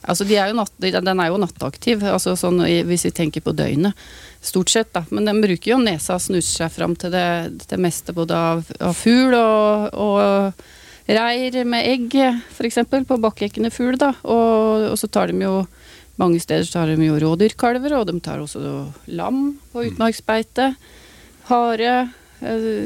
Altså, 0.00 0.24
de 0.24 0.38
er 0.40 0.48
jo 0.48 0.56
natt, 0.56 0.72
den 0.80 1.20
er 1.20 1.28
jo 1.28 1.38
nattaktiv, 1.42 2.00
altså 2.08 2.32
sånn, 2.38 2.62
hvis 2.88 3.04
vi 3.04 3.10
tenker 3.12 3.42
på 3.44 3.52
døgnet. 3.52 3.98
Stort 4.40 4.72
sett, 4.72 4.88
da. 4.96 5.02
Men 5.12 5.28
den 5.28 5.42
bruker 5.44 5.74
jo 5.74 5.80
nesa 5.82 6.16
og 6.16 6.24
snuser 6.24 6.64
seg 6.64 6.72
fram 6.72 6.94
til 6.96 7.12
det, 7.12 7.26
det 7.68 7.76
meste 7.76 8.14
både 8.16 8.38
av, 8.38 8.62
av 8.80 8.96
fugl 8.96 9.36
og, 9.36 9.90
og 9.92 11.10
reir 11.10 11.60
med 11.68 11.84
egg, 11.90 12.16
f.eks. 12.56 12.80
på 12.88 13.20
bakkekkende 13.20 13.68
fugl. 13.74 13.98
da. 14.00 14.14
Og, 14.24 14.88
og 14.94 14.96
så 15.00 15.10
tar 15.12 15.34
de 15.34 15.44
jo 15.44 15.60
Mange 16.20 16.36
steder 16.36 16.66
så 16.68 16.74
tar 16.74 16.90
de 16.90 17.06
jo 17.06 17.14
rådyrkalver, 17.16 17.94
og 17.96 18.02
de 18.10 18.18
tar 18.20 18.42
også 18.42 18.60
lam 19.08 19.54
på 19.72 19.86
utmarksbeite. 19.88 20.66
Hare. 20.74 20.99
Eh, 21.50 22.06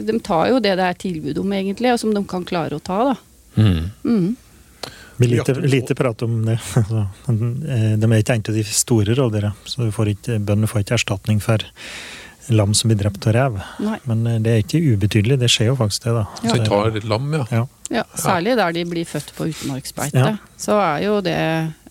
De 0.05 0.17
tar 0.25 0.49
jo 0.51 0.63
det 0.63 0.77
det 0.81 0.89
er 0.89 0.99
tilbud 0.99 1.39
om, 1.39 1.53
egentlig, 1.53 1.93
og 1.93 2.01
som 2.01 2.15
de 2.15 2.25
kan 2.29 2.45
klare 2.49 2.79
å 2.79 2.83
ta, 2.83 3.13
da. 3.13 3.17
Mm. 3.55 4.37
Vi 5.17 5.27
lite, 5.31 5.55
lite 5.55 5.95
prat 5.95 6.23
om 6.23 6.45
det. 6.47 6.59
Altså, 6.75 7.07
eh, 7.69 7.95
de 7.99 8.11
er 8.11 8.21
ikke 8.23 8.35
en 8.35 8.45
av 8.49 8.59
de 8.59 8.65
store 8.67 9.15
rovdyra, 9.15 9.55
så 9.65 9.89
får 9.95 10.15
ikke, 10.17 10.39
bøndene 10.41 10.71
får 10.71 10.85
ikke 10.85 10.99
erstatning 10.99 11.41
for 11.45 11.63
lam 12.53 12.75
som 12.77 12.91
blir 12.91 12.99
drept 13.01 13.27
av 13.31 13.37
rev. 13.37 13.61
Nei. 13.85 14.01
Men 14.11 14.27
eh, 14.27 14.41
det 14.43 14.53
er 14.53 14.65
ikke 14.65 14.83
ubetydelig, 14.83 15.39
det 15.41 15.53
skjer 15.53 15.73
jo 15.73 15.79
faktisk 15.79 16.09
det, 16.09 16.17
da. 16.19 16.27
Så 16.43 16.59
de 16.59 16.69
tar 16.69 17.01
lam, 17.15 17.33
ja. 17.39 17.47
Ja, 17.61 17.65
Ja, 18.01 18.05
særlig 18.19 18.57
der 18.59 18.73
de 18.73 18.85
blir 18.89 19.07
født 19.07 19.35
på 19.37 19.49
utenmarksbeite. 19.53 20.19
Ja. 20.19 20.37
Så 20.61 20.77
er 20.81 21.03
jo 21.05 21.19
det 21.25 21.39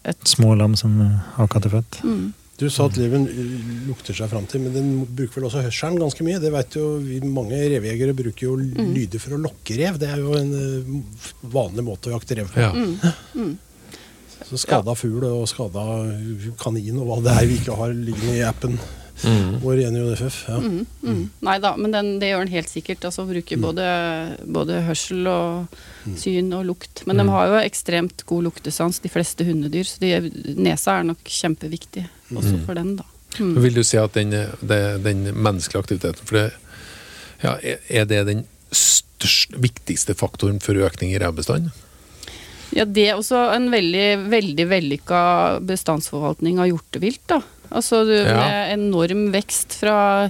et 0.03 0.23
små 0.27 0.55
lam 0.59 0.75
som 0.75 0.97
akkurat 1.37 1.69
er 1.69 1.77
født. 1.79 1.99
mm. 2.03 2.31
Du 2.63 2.69
sa 2.71 2.87
at 2.87 2.97
reven 2.99 3.27
uh, 3.27 3.67
lukter 3.89 4.15
seg 4.15 4.31
fram 4.31 4.47
til, 4.49 4.63
men 4.63 4.75
den 4.75 4.89
bruker 5.03 5.41
vel 5.41 5.49
også 5.49 5.65
hørselen 5.65 5.99
ganske 5.99 6.25
mye. 6.25 6.39
Det 6.39 6.53
vet 6.53 6.79
jo 6.79 6.87
vi, 7.03 7.19
Mange 7.27 7.59
revejegere 7.75 8.15
bruker 8.15 8.47
jo 8.47 8.55
lyder 8.57 9.21
for 9.21 9.35
å 9.35 9.43
lokke 9.43 9.77
rev. 9.81 9.99
Det 9.99 10.09
er 10.13 10.23
jo 10.23 10.37
en 10.39 10.55
uh, 10.55 11.21
vanlig 11.53 11.85
måte 11.91 12.11
å 12.11 12.15
jakte 12.17 12.39
rev 12.39 12.51
på. 12.53 12.63
ja. 12.63 12.73
Mm. 13.35 13.55
Så 14.43 14.57
skada 14.59 14.91
fugl 14.97 15.23
og 15.23 15.45
skada 15.47 15.83
kanin 16.59 16.97
og 16.99 17.07
hva 17.07 17.15
det 17.23 17.35
er 17.39 17.45
vi 17.47 17.55
ikke 17.61 17.77
har 17.79 17.93
liggende 17.95 18.35
i 18.35 18.43
appen 18.45 18.75
Mm. 19.23 19.59
vår 19.63 19.79
ene 19.87 19.99
i 20.03 20.15
Ja. 20.47 20.57
Mm, 20.59 20.85
mm. 21.03 21.29
Nei 21.47 21.57
da, 21.63 21.75
men 21.77 21.91
den, 21.91 22.19
det 22.19 22.29
gjør 22.31 22.45
den 22.45 22.53
helt 22.53 22.69
sikkert. 22.69 23.05
Altså 23.07 23.25
Bruker 23.29 23.57
både, 23.61 23.85
både 24.45 24.81
hørsel 24.87 25.27
og 25.27 25.67
syn 26.19 26.51
og 26.53 26.65
lukt. 26.65 27.03
Men 27.07 27.17
de 27.21 27.27
har 27.29 27.47
jo 27.47 27.59
ekstremt 27.63 28.25
god 28.25 28.43
luktesans, 28.49 28.99
de 28.99 29.09
fleste 29.09 29.45
hundedyr. 29.47 29.83
Så 29.87 29.99
de, 30.03 30.11
nesa 30.57 30.99
er 30.99 31.03
nok 31.11 31.23
kjempeviktig 31.23 32.07
også 32.33 32.65
for 32.65 32.73
den, 32.79 32.95
da. 32.99 33.05
Mm. 33.39 33.55
Vil 33.63 33.73
du 33.79 33.83
si 33.83 33.97
at 33.97 34.13
den, 34.13 34.29
den, 34.61 35.03
den 35.03 35.23
menneskelige 35.33 35.81
aktiviteten 35.81 36.25
for 36.27 36.37
det, 36.37 36.51
ja, 37.43 37.55
er- 37.61 37.79
Er 37.89 38.05
det 38.05 38.25
den 38.27 38.43
største, 38.71 39.57
viktigste 39.57 40.13
faktoren 40.15 40.59
for 40.61 40.73
økning 40.75 41.11
i 41.13 41.17
revbestanden? 41.21 41.71
Ja, 42.73 42.85
det 42.85 43.03
er 43.09 43.15
også 43.19 43.37
en 43.53 43.67
veldig, 43.69 44.29
veldig 44.33 44.65
vellykka 44.69 45.59
bestandsforvaltning 45.61 46.57
av 46.59 46.71
hjortevilt, 46.71 47.21
da. 47.29 47.41
Altså 47.73 48.03
du, 48.05 48.13
Ja. 48.13 48.37
med 48.37 48.73
enorm 48.79 49.31
vekst 49.33 49.73
fra 49.79 50.29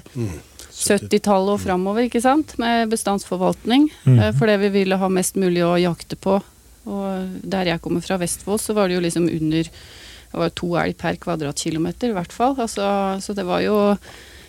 70-tallet 0.73 1.53
og 1.53 1.61
framover, 1.61 2.07
ikke 2.07 2.21
sant. 2.23 2.55
Med 2.61 2.89
bestandsforvaltning. 2.91 3.89
Mm. 4.05 4.19
eh, 4.19 4.31
Fordi 4.39 4.57
vi 4.65 4.69
ville 4.79 4.97
ha 4.97 5.09
mest 5.09 5.35
mulig 5.35 5.63
å 5.63 5.75
jakte 5.79 6.15
på. 6.17 6.39
Og 6.85 7.39
der 7.43 7.65
jeg 7.73 7.81
kommer 7.81 8.01
fra 8.03 8.17
Vestfold, 8.19 8.59
så 8.59 8.73
var 8.75 8.87
det 8.89 8.95
jo 8.97 9.03
liksom 9.05 9.29
under 9.29 9.63
det 10.33 10.39
var 10.41 10.49
to 10.57 10.71
elg 10.81 10.97
per 10.97 11.13
kvadratkilometer, 11.21 12.09
i 12.09 12.15
hvert 12.17 12.31
fall. 12.33 12.55
Altså, 12.57 12.81
så 13.21 13.35
det 13.37 13.45
var 13.45 13.61
jo 13.61 13.75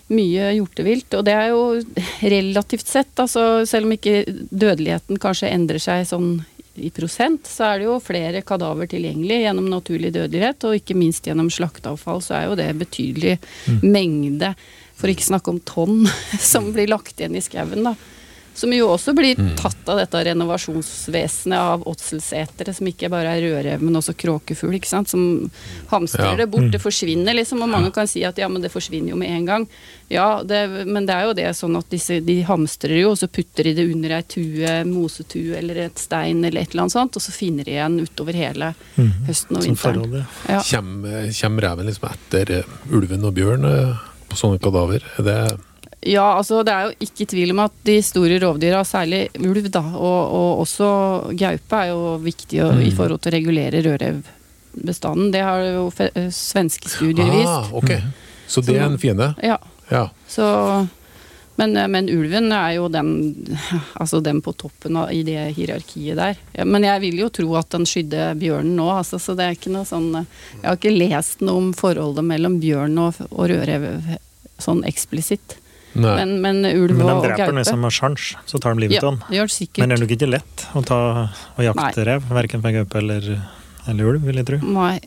mye 0.08 0.46
hjortevilt. 0.56 1.12
Og 1.18 1.24
det 1.26 1.34
er 1.36 1.50
jo 1.52 1.82
relativt 2.22 2.88
sett, 2.88 3.12
altså 3.20 3.66
selv 3.68 3.84
om 3.84 3.92
ikke 3.92 4.24
dødeligheten 4.48 5.20
kanskje 5.20 5.52
endrer 5.52 5.78
seg 5.84 6.06
sånn 6.08 6.38
i 6.74 6.90
prosent, 6.94 7.46
så 7.46 7.68
er 7.68 7.80
det 7.80 7.88
jo 7.88 7.98
flere 8.02 8.42
kadaver 8.46 8.88
tilgjengelig 8.90 9.42
gjennom 9.44 9.68
naturlig 9.70 10.12
dødelighet, 10.14 10.66
og 10.66 10.78
ikke 10.78 10.96
minst 10.98 11.26
gjennom 11.28 11.50
slakteavfall, 11.52 12.22
så 12.24 12.38
er 12.38 12.48
jo 12.48 12.58
det 12.58 12.70
betydelig 12.80 13.36
mengde, 13.82 14.54
for 14.98 15.10
ikke 15.10 15.26
snakke 15.26 15.54
om 15.54 15.62
tonn, 15.66 16.04
som 16.52 16.72
blir 16.74 16.90
lagt 16.90 17.18
igjen 17.20 17.38
i 17.38 17.44
skauen, 17.44 17.86
da. 17.86 17.94
Som 18.54 18.70
jo 18.72 18.86
også 18.94 19.14
blir 19.18 19.34
tatt 19.58 19.88
av 19.90 19.98
dette 19.98 20.20
renovasjonsvesenet 20.28 21.58
av 21.58 21.82
åtselsetere, 21.90 22.74
som 22.74 22.86
ikke 22.86 23.08
bare 23.10 23.32
er 23.34 23.42
rødrev, 23.42 23.82
men 23.82 23.96
også 23.98 24.14
kråkefugl, 24.14 24.76
ikke 24.78 24.90
sant. 24.92 25.10
Som 25.10 25.50
hamstrer 25.90 26.36
det 26.38 26.46
bort. 26.52 26.70
Det 26.70 26.80
forsvinner, 26.82 27.34
liksom. 27.34 27.62
Og 27.64 27.68
mange 27.72 27.90
kan 27.94 28.06
si 28.10 28.22
at 28.24 28.38
ja, 28.38 28.48
men 28.48 28.62
det 28.62 28.70
forsvinner 28.72 29.10
jo 29.10 29.18
med 29.18 29.30
en 29.34 29.48
gang. 29.48 29.66
Ja, 30.12 30.42
det, 30.46 30.60
men 30.86 31.06
det 31.08 31.14
er 31.16 31.26
jo 31.26 31.34
det 31.34 31.48
sånn 31.58 31.76
at 31.80 31.88
disse, 31.90 32.20
de 32.22 32.38
hamstrer 32.46 32.94
jo, 33.00 33.10
og 33.14 33.18
så 33.18 33.26
putter 33.32 33.64
de 33.64 33.74
det 33.74 33.88
under 33.90 34.14
ei 34.18 34.22
tue, 34.22 34.72
mosetue 34.86 35.56
eller 35.58 35.82
et 35.88 35.98
stein 35.98 36.44
eller 36.44 36.60
et 36.62 36.70
eller 36.74 36.84
annet 36.86 36.94
sånt, 36.94 37.16
og 37.18 37.24
så 37.24 37.32
finner 37.34 37.64
de 37.66 37.74
igjen 37.74 38.00
utover 38.04 38.36
hele 38.38 38.74
Mhm. 38.96 39.26
høsten 39.26 39.56
og 39.56 39.62
vinteren. 39.64 40.26
ja. 40.48 40.62
Kommer, 40.70 41.30
kommer 41.40 41.62
reven 41.62 41.86
liksom 41.86 42.08
etter 42.12 42.50
eh, 42.60 42.74
ulven 42.92 43.24
og 43.24 43.34
bjørn 43.34 43.64
eh, 43.64 43.96
på 44.28 44.36
sånne 44.38 44.60
kadaver? 44.62 45.02
Er 45.18 45.22
det 45.26 45.38
Ja, 46.04 46.24
altså 46.36 46.60
det 46.66 46.72
er 46.74 46.88
jo 46.90 47.06
ikke 47.06 47.24
tvil 47.30 47.52
om 47.54 47.62
at 47.64 47.76
de 47.86 47.94
store 48.04 48.36
rovdyra, 48.42 48.82
særlig 48.84 49.22
ulv 49.40 49.70
da, 49.72 49.80
og, 49.96 50.34
og 50.36 50.64
også 50.66 50.88
gaupe, 51.40 51.78
er 51.80 51.92
jo 51.94 52.16
viktig 52.24 52.60
å, 52.64 52.72
i 52.84 52.90
forhold 52.92 53.22
til 53.24 53.32
å 53.32 53.36
regulere 53.38 53.80
rødrevbestanden. 53.86 55.30
Det 55.32 55.40
har 55.46 55.64
jo 55.64 55.86
fe 55.94 56.10
eh, 56.12 56.28
svenske 56.34 56.90
studier 56.92 57.32
Ah, 57.46 57.70
okay. 57.72 58.02
ok. 58.04 58.44
Så 58.52 58.60
det 58.66 58.76
er 58.76 58.84
en 58.90 59.00
fiende? 59.00 59.32
Ja, 59.42 59.56
Ja. 59.90 60.08
så 60.28 60.44
men, 61.56 61.76
eh, 61.76 61.86
men 61.88 62.08
ulven 62.10 62.52
er 62.52 62.72
jo 62.76 62.88
den, 62.92 63.10
altså 64.00 64.20
den 64.20 64.40
på 64.42 64.52
toppen 64.58 64.96
av, 64.98 65.12
i 65.14 65.22
det 65.22 65.54
hierarkiet 65.56 66.18
der. 66.18 66.36
Ja, 66.52 66.64
men 66.68 66.82
jeg 66.84 67.00
vil 67.04 67.20
jo 67.24 67.28
tro 67.32 67.54
at 67.60 67.70
den 67.70 67.86
skydder 67.88 68.34
bjørnen 68.40 68.74
nå, 68.76 68.88
altså, 68.98 69.20
så 69.22 69.36
det 69.38 69.46
er 69.46 69.56
ikke 69.56 69.72
noe 69.72 69.86
sånn 69.88 70.10
eh, 70.20 70.30
Jeg 70.60 70.66
har 70.68 70.80
ikke 70.80 70.96
lest 70.98 71.44
noe 71.46 71.62
om 71.64 71.72
forholdet 71.78 72.26
mellom 72.26 72.58
bjørn 72.60 72.98
og, 73.06 73.20
og 73.30 73.48
rødrev 73.52 73.86
sånn 74.60 74.84
eksplisitt. 74.86 75.56
Nei. 75.94 76.14
Men, 76.18 76.32
men 76.42 76.56
ulv 76.66 76.96
Men 76.98 77.06
de 77.06 77.12
og, 77.12 77.22
dreper 77.22 77.46
den 77.52 77.60
gaupe 77.60 77.68
som 77.68 77.84
har 77.86 77.94
sjans, 77.94 78.32
så 78.50 78.58
tar 78.58 78.74
de 78.74 78.82
livet 78.84 78.96
Ja, 78.98 79.04
av 79.06 79.12
den. 79.14 79.20
det 79.30 79.38
gjør 79.38 79.50
det. 79.54 79.68
Men 79.78 79.88
det 79.92 79.96
er 79.96 80.02
nok 80.02 80.14
ikke 80.16 80.30
lett 80.30 80.64
å, 80.74 80.82
ta, 80.82 80.98
å 81.54 81.66
jakte 81.66 82.06
rev, 82.08 82.26
verken 82.34 82.64
for 82.64 82.74
gaupe 82.74 82.98
eller, 82.98 83.28
eller 83.86 84.10
ulv, 84.12 84.26
vil 84.26 84.40
jeg 84.42 84.48
tro. 84.50 84.58
Nei, 84.74 84.98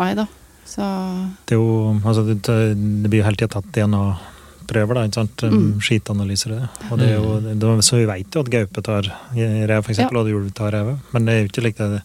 nei 0.00 0.10
da. 0.16 0.26
Så 0.70 0.86
Det, 1.44 1.56
er 1.56 1.60
jo, 1.60 1.92
altså, 2.00 2.24
det, 2.30 2.40
det 2.46 3.10
blir 3.10 3.20
jo 3.20 3.26
hele 3.26 3.40
tida 3.40 3.50
tatt 3.58 3.68
DNA-prøver, 3.74 4.96
da, 5.00 5.06
ikke 5.08 5.18
sant? 5.20 5.44
Mm. 5.50 5.70
skitanalyser. 5.82 6.56
og 6.90 6.98
det. 7.00 7.08
Er 7.10 7.16
jo, 7.18 7.38
det, 7.42 7.72
så 7.84 7.98
vi 7.98 8.06
vet 8.08 8.36
jo 8.38 8.44
at 8.44 8.52
gaupe 8.52 8.84
tar 8.86 9.08
rev, 9.34 9.80
for 9.82 9.92
eksempel, 9.92 10.20
og 10.20 10.28
at 10.28 10.36
ulv 10.40 10.52
tar 10.56 10.72
rev. 10.76 10.94
Men 11.12 11.26
det 11.26 11.34
er 11.34 11.42
jo 11.44 11.50
ikke 11.50 11.66
like 11.68 11.90
det. 11.96 12.02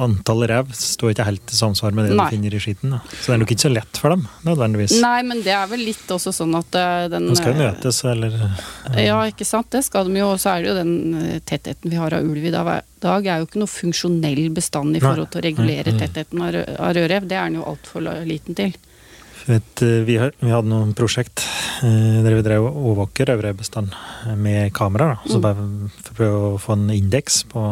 Antallet 0.00 0.48
rev 0.48 0.70
står 0.72 1.10
ikke 1.12 1.24
helt 1.26 1.52
i 1.52 1.56
samsvar 1.58 1.92
med 1.92 2.06
det 2.08 2.14
Nei. 2.16 2.24
du 2.30 2.36
finner 2.36 2.54
i 2.56 2.60
skiten. 2.64 2.94
Da. 2.94 3.00
Så 3.12 3.26
det 3.28 3.34
er 3.34 3.40
nok 3.42 3.50
ikke 3.52 3.64
så 3.66 3.72
lett 3.72 3.98
for 4.00 4.14
dem, 4.14 4.22
nødvendigvis. 4.46 4.94
Nei, 5.04 5.18
men 5.28 5.42
det 5.44 5.52
er 5.52 5.66
vel 5.68 5.82
litt 5.84 6.14
også 6.16 6.32
sånn 6.32 6.54
at 6.56 6.78
eh, 6.80 7.08
den 7.12 7.26
Nå 7.28 7.36
skal 7.36 7.52
jo 7.52 7.58
eh, 7.60 7.66
møtes, 7.74 7.98
eller 8.08 8.38
Ja, 9.02 9.18
ikke 9.28 9.44
sant. 9.48 9.68
Det 9.74 9.82
skal 9.84 10.08
de 10.08 10.16
jo. 10.22 10.30
Og 10.32 10.40
så 10.40 10.54
er 10.54 10.62
det 10.64 10.70
jo 10.72 10.78
den 10.78 10.94
eh, 11.20 11.40
tettheten 11.44 11.92
vi 11.92 12.00
har 12.00 12.16
av 12.16 12.24
ulv 12.24 12.46
i 12.48 12.54
dag, 12.54 12.72
dag 13.02 13.26
er 13.28 13.42
jo 13.42 13.48
ikke 13.50 13.60
noe 13.60 13.72
funksjonell 13.74 14.46
bestand 14.56 14.96
i 14.96 15.02
forhold 15.02 15.28
til 15.34 15.42
å 15.42 15.46
regulere 15.50 15.92
tettheten 15.98 16.40
av 16.40 16.56
rødrev. 16.96 17.28
Det 17.28 17.36
er 17.36 17.50
den 17.50 17.60
jo 17.60 17.68
altfor 17.74 18.08
liten 18.24 18.56
til. 18.58 18.72
Vet, 19.44 19.82
eh, 19.82 20.02
vi, 20.06 20.16
har, 20.22 20.30
vi 20.38 20.52
hadde 20.54 20.70
noen 20.70 20.92
prosjekt 20.96 21.42
eh, 21.82 22.20
der 22.22 22.36
vi 22.38 22.44
drev 22.46 22.64
overvåker 22.70 23.26
rødrevbestand 23.32 23.92
med 24.38 24.72
kamera. 24.72 25.16
Da. 25.16 25.32
Så 25.32 25.40
Mm. 25.40 25.42
bare 25.42 25.64
for 26.00 26.12
å 26.12 26.16
prøve 26.20 26.52
å 26.54 26.60
få 26.62 26.72
en 26.78 26.90
indeks 26.94 27.42
på 27.50 27.64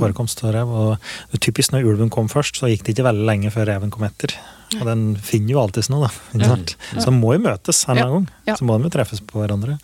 forekomst 0.00 0.42
av 0.44 0.54
rev. 0.56 0.74
Og 0.74 1.38
typisk 1.44 1.74
når 1.74 1.88
ulven 1.90 2.12
kom 2.12 2.28
først, 2.32 2.58
så 2.60 2.70
gikk 2.70 2.84
det 2.86 2.94
ikke 2.96 3.08
veldig 3.08 3.26
lenge 3.28 3.52
før 3.54 3.68
reven 3.70 3.92
kom 3.94 4.06
etter. 4.06 4.34
Og 4.80 4.86
den 4.88 5.02
finner 5.22 5.54
jo 5.54 5.60
alltid 5.62 5.90
noe, 5.92 6.08
da. 6.08 6.12
Ikke 6.34 6.50
sant? 6.50 6.74
Så 6.96 7.06
den 7.10 7.20
må 7.20 7.34
jo 7.36 7.42
møtes 7.44 7.82
en 7.86 7.94
eller 7.94 8.08
annen 8.08 8.28
gang. 8.30 8.58
Så 8.58 8.66
må 8.66 8.78
de 8.78 8.88
jo 8.88 8.94
treffes 8.96 9.22
på 9.22 9.42
hverandre. 9.42 9.78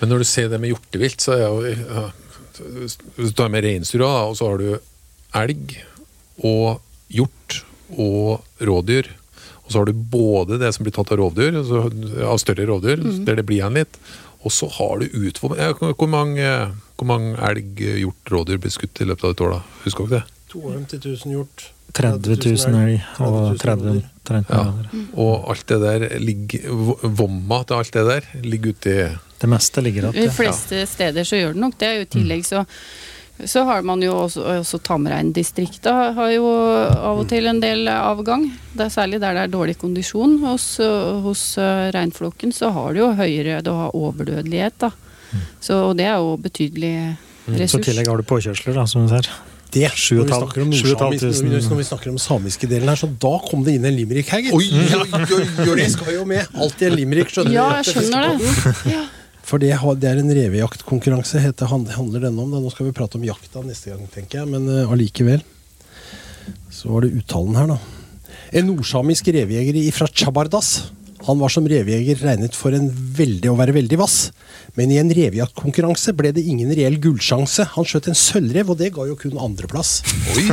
Men 0.00 0.10
når 0.10 0.24
du 0.24 0.28
ser 0.28 0.48
det 0.50 0.60
med 0.62 0.72
hjortevilt, 0.72 1.20
så 1.22 1.36
er 1.36 1.44
jo 1.44 1.58
Hvis 2.84 2.98
du 3.30 3.34
tar 3.34 3.50
med 3.50 3.64
reinsdyra, 3.66 4.08
og 4.30 4.36
så 4.38 4.52
har 4.52 4.62
du 4.62 4.68
elg 5.34 5.76
og 6.46 6.80
hjort 7.10 7.60
og 7.90 8.44
rådyr. 8.62 9.08
Og 9.64 9.72
så 9.72 9.80
har 9.80 9.88
du 9.88 9.94
både 9.96 10.58
det 10.60 10.70
som 10.76 10.84
blir 10.86 10.94
tatt 10.94 11.10
av 11.14 11.18
rovdyr, 11.18 11.56
altså 11.62 11.86
av 12.28 12.38
større 12.42 12.66
rovdyr, 12.68 13.00
der 13.26 13.40
det 13.40 13.46
blir 13.48 13.62
igjen 13.62 13.78
litt. 13.80 13.98
Og 14.44 14.52
så 14.52 14.68
har 14.76 15.00
du 15.00 15.06
utfor... 15.24 15.54
Hvor 15.56 16.10
mange, 16.10 16.48
hvor 16.96 17.08
mange 17.10 17.34
elg, 17.48 17.80
hjort, 18.00 18.30
rådyr 18.30 18.60
blir 18.62 18.72
skutt 18.74 19.00
i 19.02 19.08
løpet 19.08 19.24
av 19.26 19.34
et 19.34 19.44
år, 19.44 19.56
da? 19.56 19.80
Husker 19.84 20.10
dere 20.10 20.22
det? 20.22 20.40
52 20.54 21.26
000 21.26 21.34
hjort. 21.34 21.70
30 21.94 22.36
000 22.42 22.80
elg 22.80 23.22
og 23.22 23.56
30 23.62 24.02
30 24.26 24.50
Ja. 24.50 24.62
Og 25.20 25.50
alt 25.52 25.66
det 25.68 25.78
der 25.82 26.04
ligger 26.18 26.70
Vomma 27.02 27.60
til 27.68 27.76
alt 27.76 27.92
det 27.94 28.04
der 28.08 28.28
ligger 28.42 28.74
ute 28.74 28.94
i 28.94 29.08
Det 29.40 29.50
meste 29.50 29.82
ligger 29.84 30.08
De 30.10 30.28
fleste 30.32 30.38
fleste 30.40 30.86
steder 30.90 31.28
så 31.28 31.38
gjør 31.38 31.52
det 31.54 31.60
nok 31.60 31.76
det. 31.78 31.90
I 32.00 32.08
tillegg 32.16 32.46
så, 32.48 32.64
så 33.44 33.64
har 33.68 33.84
man 33.86 34.02
jo 34.02 34.14
også, 34.24 34.42
også 34.62 34.80
tamreindistrikta 34.88 35.92
har 36.16 36.32
jo 36.32 36.48
av 36.48 37.20
og 37.20 37.28
til 37.30 37.46
en 37.50 37.60
del 37.62 37.86
avgang. 37.92 38.48
Det 38.72 38.88
er 38.88 38.94
særlig 38.96 39.20
der 39.20 39.36
det 39.36 39.44
er 39.44 39.54
dårlig 39.54 39.76
kondisjon. 39.78 40.38
Hos, 40.46 40.78
hos 41.26 41.46
øh, 41.58 41.90
reinflokken 41.94 42.54
så 42.56 42.72
har 42.74 42.94
du 42.94 43.04
jo 43.04 43.12
høyere 43.12 43.62
du 43.62 43.74
har 43.76 43.94
overdødelighet. 43.94 44.80
da. 44.80 44.90
Så 45.60 45.80
og 45.90 45.96
det 45.98 46.06
er 46.10 46.16
jo 46.20 46.36
betydelig 46.40 46.94
ressurs. 47.48 47.70
Så 47.74 47.80
i 47.82 47.88
tillegg 47.90 48.08
har 48.10 48.16
du 48.20 48.26
påkjørsler, 48.28 48.74
da, 48.74 48.84
som 48.90 49.06
du 49.06 49.12
ser. 49.14 49.28
Det, 49.74 49.88
når 49.90 50.22
vi 50.22 50.30
snakker 50.30 50.62
om 50.62 50.68
når 50.70 51.76
vi- 51.80 51.84
snakker 51.88 52.10
om 52.12 52.18
samiske 52.22 52.68
delen 52.70 52.86
her, 52.88 52.94
så 53.00 53.08
da 53.10 53.32
kom 53.48 53.64
det 53.66 53.74
inn 53.74 53.84
en 53.88 53.96
limerick 53.96 54.28
her, 54.30 54.38
gitt. 54.44 54.54
Oi, 54.54 54.68
oi, 54.70 55.66
oi. 55.66 55.76
Det 55.80 55.88
skal 55.90 56.12
jo 56.14 56.24
med. 56.30 56.46
Alltid 56.54 56.92
en 56.92 56.96
limerick, 57.00 57.32
skjønner 57.34 57.56
Ja, 57.56 57.64
jeg 57.82 57.90
skjønner 57.90 58.38
det. 58.38 58.92
Ja. 58.92 59.02
For 59.44 59.58
det, 59.58 59.72
det 60.00 60.08
er 60.12 60.20
en 60.22 60.30
revejaktkonkurranse, 60.30 61.42
heter- 61.42 61.66
handler 61.68 62.20
denne 62.28 62.38
om. 62.40 62.54
Da. 62.54 62.60
Nå 62.62 62.70
skal 62.70 62.86
vi 62.86 62.94
prate 62.96 63.18
om 63.18 63.26
jakta 63.26 63.64
neste 63.66 63.90
gang, 63.90 64.06
tenker 64.14 64.44
jeg, 64.44 64.48
men 64.54 64.70
allikevel. 64.86 65.42
Uh, 65.42 66.54
Så 66.70 66.88
var 66.94 67.02
det 67.02 67.12
uttalen 67.18 67.56
her, 67.58 67.66
da. 67.74 67.78
En 68.54 68.66
nordsamisk 68.70 69.26
revejeger 69.34 69.90
fra 69.92 70.06
Chabardas. 70.06 70.90
Han 71.24 71.40
var 71.40 71.52
som 71.52 71.66
revejeger 71.68 72.20
regnet 72.20 72.56
for 72.58 72.74
en 72.76 72.90
veldig 72.92 73.48
å 73.52 73.56
være 73.58 73.74
veldig 73.76 73.98
vass. 74.00 74.16
Men 74.76 74.92
i 74.92 74.98
en 75.00 75.12
revejaktkonkurranse 75.14 76.12
ble 76.16 76.32
det 76.36 76.44
ingen 76.44 76.72
reell 76.76 76.98
gullsjanse. 77.00 77.64
Han 77.76 77.88
skjøt 77.88 78.10
en 78.12 78.18
sølvrev, 78.18 78.72
og 78.74 78.80
det 78.80 78.92
ga 78.96 79.06
jo 79.08 79.16
kun 79.18 79.38
andreplass. 79.40 80.02
Oi! 80.34 80.44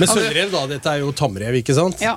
Men 0.00 0.10
sølvrev, 0.10 0.48
da. 0.52 0.64
Dette 0.70 0.94
er 0.94 1.02
jo 1.04 1.12
tamrev, 1.16 1.60
ikke 1.60 1.76
sant? 1.76 2.00
Ja. 2.04 2.16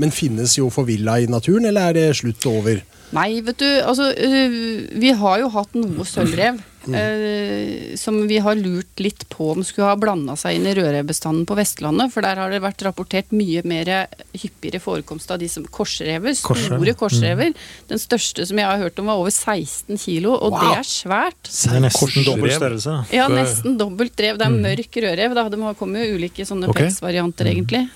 Men 0.00 0.14
finnes 0.14 0.56
jo 0.58 0.70
forvilla 0.74 1.20
i 1.22 1.30
naturen, 1.30 1.66
eller 1.70 1.90
er 1.90 1.98
det 1.98 2.06
slutt 2.20 2.46
og 2.50 2.62
over? 2.62 2.82
Nei, 3.14 3.40
vet 3.44 3.60
du, 3.60 3.66
altså 3.84 4.10
øh, 4.10 4.54
Vi 5.00 5.10
har 5.14 5.42
jo 5.42 5.50
hatt 5.54 5.76
noe 5.78 6.06
sølvrev. 6.08 6.62
øh, 6.84 7.94
som 7.96 8.18
vi 8.28 8.36
har 8.44 8.58
lurt 8.58 9.00
litt 9.00 9.22
på 9.32 9.46
om 9.54 9.62
skulle 9.64 9.88
ha 9.88 9.96
blanda 9.96 10.34
seg 10.36 10.58
inn 10.58 10.66
i 10.68 10.74
rødrevbestanden 10.76 11.46
på 11.48 11.56
Vestlandet. 11.56 12.12
For 12.12 12.26
der 12.26 12.40
har 12.42 12.52
det 12.52 12.60
vært 12.64 12.84
rapportert 12.84 13.32
mye 13.32 13.62
mer 13.64 13.90
hyppigere 14.36 14.82
forekomst 14.84 15.32
av 15.32 15.40
de 15.40 15.48
som 15.48 15.64
korsrever. 15.64 16.36
Korsrev. 16.44 16.76
Store 16.76 16.96
korsrever. 17.00 17.54
Den 17.88 18.02
største 18.02 18.44
som 18.50 18.60
jeg 18.60 18.68
har 18.68 18.82
hørt 18.82 19.00
om, 19.00 19.08
var 19.08 19.22
over 19.22 19.32
16 19.32 19.96
kilo, 20.04 20.34
og 20.36 20.58
det 20.58 20.76
er 20.82 20.88
svært. 20.88 21.40
Det 21.48 21.72
er 21.72 21.84
nesten 21.86 22.04
Korsrev. 22.04 22.28
dobbelt 22.28 22.58
størrelse. 22.58 22.98
Ja, 23.14 23.28
nesten 23.32 23.78
dobbelt 23.80 24.24
rev. 24.26 24.40
Det 24.40 24.48
er 24.48 24.62
mørk 24.68 25.02
rødrev. 25.06 25.38
Da. 25.40 25.48
Det 25.54 25.76
kommer 25.80 26.04
jo 26.04 26.18
ulike 26.18 26.44
sånne 26.48 26.68
okay. 26.68 26.88
pelsvarianter, 26.88 27.48
egentlig. 27.54 27.86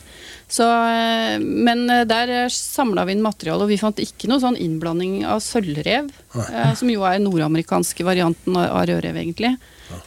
Så, 0.49 0.65
eh, 0.65 1.39
men 1.45 1.83
eh, 1.93 2.05
der 2.09 2.49
samla 2.49 3.05
vi 3.05 3.13
inn 3.13 3.21
materiale, 3.25 3.67
og 3.67 3.69
vi 3.69 3.77
fant 3.77 3.99
ikke 4.01 4.31
noe 4.31 4.41
sånn 4.41 4.57
innblanding 4.57 5.19
av 5.29 5.43
sølvrev. 5.45 6.09
eh, 6.49 6.71
Som 6.75 6.89
jo 6.89 7.03
er 7.05 7.19
den 7.19 7.27
nordamerikanske 7.29 8.05
varianten 8.07 8.57
av 8.57 8.87
rødrev, 8.89 9.17
egentlig. 9.21 9.57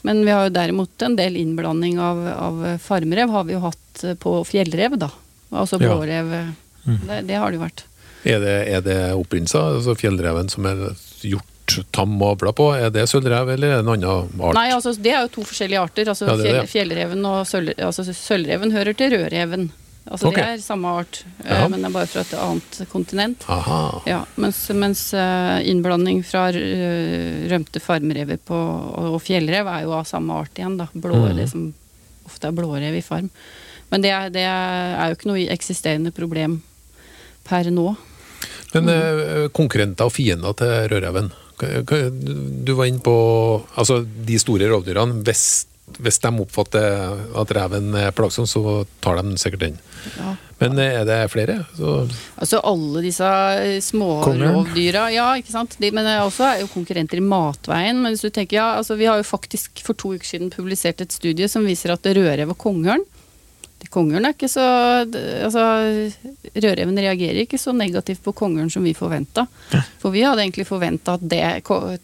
Men 0.05 0.23
vi 0.25 0.31
har 0.33 0.47
jo 0.47 0.53
derimot 0.55 1.05
en 1.05 1.15
del 1.17 1.37
innblanding 1.37 1.99
av, 2.01 2.23
av 2.33 2.65
farmrev, 2.81 3.29
har 3.29 3.43
vi 3.45 3.53
jo 3.53 3.61
hatt 3.67 4.03
eh, 4.03 4.15
på 4.17 4.39
fjellrev, 4.49 4.97
da. 4.97 5.11
Altså 5.51 5.77
Ja. 5.81 5.87
blårev. 5.93 6.33
eh, 6.33 6.51
Det, 7.07 7.27
det 7.27 7.35
har 7.37 7.51
det 7.51 7.59
jo 7.59 7.65
vært. 7.67 7.83
Er 8.25 8.39
det, 8.41 8.55
er 8.73 8.81
det 8.81 8.99
opprinnelser? 9.13 9.77
Altså 9.77 9.93
fjellreven 9.97 10.49
som 10.49 10.65
er 10.65 10.95
gjort 11.21 11.75
tam 11.93 12.15
og 12.21 12.33
avla 12.41 12.51
på, 12.57 12.65
er 12.77 12.89
det 12.89 13.05
sølvrev 13.09 13.53
eller 13.53 13.75
er 13.75 13.79
en 13.83 13.89
annen 13.93 14.41
art? 14.41 14.55
Nei, 14.57 14.71
altså 14.73 14.95
det 14.97 15.13
er 15.13 15.21
jo 15.27 15.31
to 15.37 15.45
forskjellige 15.45 15.81
arter. 15.85 16.09
Altså 16.09 16.25
Ja, 16.45 16.63
Fjellreven 16.65 17.21
og 17.29 17.45
sølv, 17.45 17.73
altså 17.77 18.03
sølvreven 18.09 18.73
hører 18.73 18.97
til 18.97 19.13
rødreven. 19.13 19.69
Altså 20.11 20.27
okay. 20.27 20.43
Det 20.43 20.57
er 20.57 20.63
samme 20.63 20.91
art, 20.99 21.21
eh, 21.45 21.51
Ja. 21.55 21.67
men 21.71 21.79
det 21.79 21.87
er 21.87 21.93
bare 21.95 22.09
fra 22.11 22.21
et 22.25 22.33
annet 22.35 22.79
kontinent. 22.91 23.45
Aha. 23.47 24.01
Ja, 24.05 24.25
mens, 24.35 24.59
mens 24.75 25.13
eh, 25.15 25.69
innblanding 25.71 26.19
fra 26.27 26.49
eh, 26.51 27.47
rømte 27.51 27.79
farmrever 27.79 28.37
på, 28.43 28.55
og, 28.55 29.21
fjellrev 29.23 29.69
er 29.71 29.85
jo 29.85 29.95
av 29.95 30.09
samme 30.09 30.35
art 30.35 30.59
igjen. 30.59 30.77
da. 30.77 30.89
Blå, 30.93 31.15
Mm. 31.21 31.35
Det 31.37 31.49
som 31.49 31.73
ofte 32.25 32.47
er 32.47 32.51
blårev 32.51 32.95
i 32.95 33.01
farm. 33.01 33.29
Men 33.91 34.01
det 34.01 34.11
det 34.33 34.43
er 34.43 35.07
jo 35.09 35.15
ikke 35.15 35.31
noe 35.31 35.47
eksisterende 35.51 36.11
problem 36.11 36.61
per 37.43 37.69
nå. 37.71 37.95
Men 38.73 38.85
mm. 38.87 39.49
konkurrenter 39.51 40.05
og 40.07 40.13
fiender 40.15 40.53
til 40.55 40.87
rødreven? 40.91 41.31
Du 42.65 42.73
var 42.73 42.85
inne 42.85 43.03
på 43.03 43.15
altså, 43.75 44.01
de 44.03 44.39
store 44.39 44.67
rovdyrene. 44.71 45.21
Hvis, 45.23 45.67
hvis 45.99 46.21
de 46.23 46.29
oppfatter 46.39 47.17
at 47.41 47.51
reven 47.57 47.91
er 47.99 48.13
plagsom, 48.15 48.47
så 48.47 48.83
tar 49.03 49.19
de 49.19 49.35
sikkert 49.41 49.65
den. 49.65 49.79
Ja. 50.17 50.35
Men 50.61 50.77
eh, 50.79 50.99
er 51.01 51.05
det 51.09 51.17
flere? 51.33 51.55
Så, 51.77 52.07
Altså 52.37 52.61
alle 52.69 53.01
disse 53.03 53.25
Kongeørn. 53.25 53.81
smårovdyra, 53.89 55.07
ja, 55.13 55.27
ikke 55.41 55.53
sant. 55.53 55.75
De, 55.81 55.89
men 55.91 56.05
det 56.07 56.13
er 56.15 56.23
også 56.23 56.45
er 56.47 56.61
jo 56.63 56.69
konkurrenter 56.71 57.17
i 57.19 57.25
matveien. 57.25 57.99
Men 58.01 58.13
hvis 58.13 58.23
du 58.23 58.29
tenker, 58.29 58.59
ja, 58.61 58.67
altså 58.77 58.95
vi 58.99 59.09
har 59.09 59.19
jo 59.19 59.27
faktisk 59.27 59.81
for 59.85 59.97
to 59.97 60.13
uker 60.15 60.27
siden 60.35 60.53
publisert 60.53 61.01
et 61.01 61.11
studie 61.15 61.49
som 61.51 61.65
viser 61.67 61.93
at 61.95 62.05
rødrev 62.05 62.53
og 62.53 62.59
kongeørn 62.61 63.03
Kongeørn 63.89 64.27
er 64.27 64.35
ikke 64.35 64.49
så 64.51 64.63
altså, 65.01 65.63
Rødreven 66.53 66.99
reagerer 67.01 67.41
ikke 67.43 67.59
så 67.61 67.73
negativt 67.75 68.21
på 68.23 68.33
kongeørn 68.37 68.69
som 68.73 68.85
vi 68.85 68.93
forventa. 68.97 69.47
For 70.01 70.13
vi 70.13 70.25
hadde 70.25 70.43
egentlig 70.45 70.67
forventa 70.69 71.15
at 71.17 71.23
det, 71.31 71.41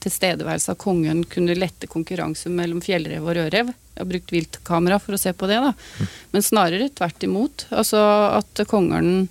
tilstedeværelse 0.04 0.74
av 0.74 0.80
kongeørn 0.82 1.26
kunne 1.30 1.58
lette 1.58 1.90
konkurranse 1.92 2.50
mellom 2.50 2.82
fjellrev 2.84 3.28
og 3.28 3.38
rødrev. 3.38 3.70
Jeg 3.70 4.02
har 4.02 4.10
brukt 4.10 4.34
viltkamera 4.34 4.98
for 5.02 5.18
å 5.18 5.22
se 5.22 5.34
på 5.34 5.50
det, 5.50 5.60
da. 5.64 6.08
Men 6.34 6.46
snarere 6.46 6.90
tvert 6.96 7.24
imot. 7.28 7.68
Altså 7.74 8.02
at 8.40 8.66
kongeørnen 8.70 9.30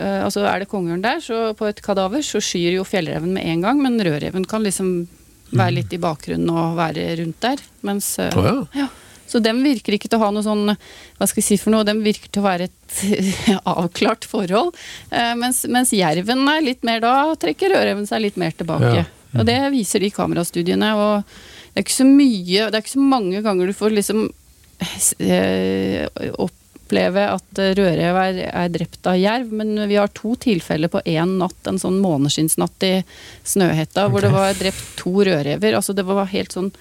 Eh, 0.00 0.20
altså 0.24 0.44
Er 0.48 0.62
det 0.62 0.70
kongeørn 0.70 1.04
der, 1.04 1.20
så 1.24 1.52
på 1.56 1.68
et 1.68 1.82
kadaver, 1.84 2.24
så 2.24 2.40
skyr 2.42 2.78
jo 2.78 2.86
fjellreven 2.88 3.34
med 3.36 3.46
en 3.52 3.66
gang, 3.66 3.82
men 3.82 4.00
rødreven 4.00 4.46
kan 4.48 4.64
liksom 4.64 5.04
være 5.50 5.76
litt 5.80 5.92
i 5.92 6.00
bakgrunnen 6.00 6.50
og 6.54 6.78
være 6.78 7.08
rundt 7.20 7.40
der. 7.42 7.62
Mens 7.86 8.14
Å 8.22 8.44
ja. 8.46 8.56
ja. 8.84 8.88
Så 9.30 9.38
dem 9.42 9.62
virker 9.62 9.94
ikke 9.94 10.10
til 10.10 10.18
å 10.18 10.24
ha 10.24 10.32
noe 10.34 10.44
sånn 10.44 10.72
Hva 10.74 11.28
skal 11.28 11.42
jeg 11.42 11.46
si 11.46 11.60
for 11.60 11.74
noe? 11.74 11.86
Dem 11.86 12.02
virker 12.04 12.30
til 12.30 12.42
å 12.42 12.48
være 12.48 12.66
et 12.66 13.00
avklart 13.76 14.26
forhold. 14.28 14.76
Eh, 15.10 15.32
mens, 15.38 15.62
mens 15.70 15.94
jerven 15.94 16.46
er 16.50 16.66
litt 16.66 16.86
mer 16.86 17.02
Da 17.04 17.14
trekker 17.40 17.74
rødreven 17.74 18.08
seg 18.10 18.24
litt 18.26 18.40
mer 18.40 18.54
tilbake. 18.56 18.94
Ja. 19.02 19.08
Og 19.38 19.46
det 19.46 19.58
viser 19.70 20.02
de 20.02 20.10
kamerastudiene. 20.10 20.94
Og 20.98 21.22
det 21.70 21.78
er 21.78 21.86
ikke 21.86 22.00
så 22.00 22.08
mye 22.08 22.66
Det 22.66 22.74
er 22.74 22.82
ikke 22.82 22.96
så 22.96 23.10
mange 23.12 23.44
ganger 23.46 23.70
du 23.70 23.76
får 23.76 23.94
liksom 23.94 24.24
eh, 25.22 26.08
oppleve 26.42 27.26
at 27.36 27.60
rødrev 27.78 28.20
er, 28.24 28.40
er 28.50 28.70
drept 28.74 29.06
av 29.06 29.18
jerv, 29.20 29.52
men 29.54 29.86
vi 29.86 29.98
har 30.00 30.10
to 30.16 30.34
tilfeller 30.40 30.90
på 30.90 31.04
én 31.06 31.36
natt, 31.38 31.60
en 31.70 31.78
sånn 31.78 32.00
måneskinnsnatt 32.02 32.86
i 32.88 32.94
Snøhetta, 33.46 34.08
hvor 34.10 34.24
det 34.24 34.32
var 34.34 34.56
drept 34.58 34.96
to 34.98 35.12
rødrever. 35.20 35.76
Altså 35.78 35.94
det 35.94 36.08
var 36.08 36.26
helt 36.32 36.56
sånn 36.56 36.72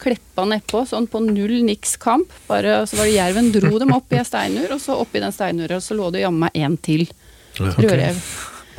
kleppa 0.00 0.46
nedpå, 0.48 0.82
sånn 0.88 1.06
på 1.10 1.20
null 1.22 1.58
niks 1.66 1.96
kamp. 2.00 2.30
Bare, 2.48 2.80
så 2.88 2.96
var 2.98 3.08
det 3.08 3.14
jerven 3.18 3.50
dro 3.54 3.78
dem 3.82 3.92
opp 3.96 4.12
i 4.12 4.18
ei 4.20 4.24
steinur, 4.26 4.72
og 4.74 4.80
så 4.82 4.96
oppi 5.00 5.20
den 5.22 5.32
steinura 5.36 5.80
så 5.84 5.96
lå 5.98 6.10
det 6.14 6.22
jammen 6.24 6.46
meg 6.48 6.56
én 6.56 6.78
til 6.80 7.06
rødrev. 7.60 8.20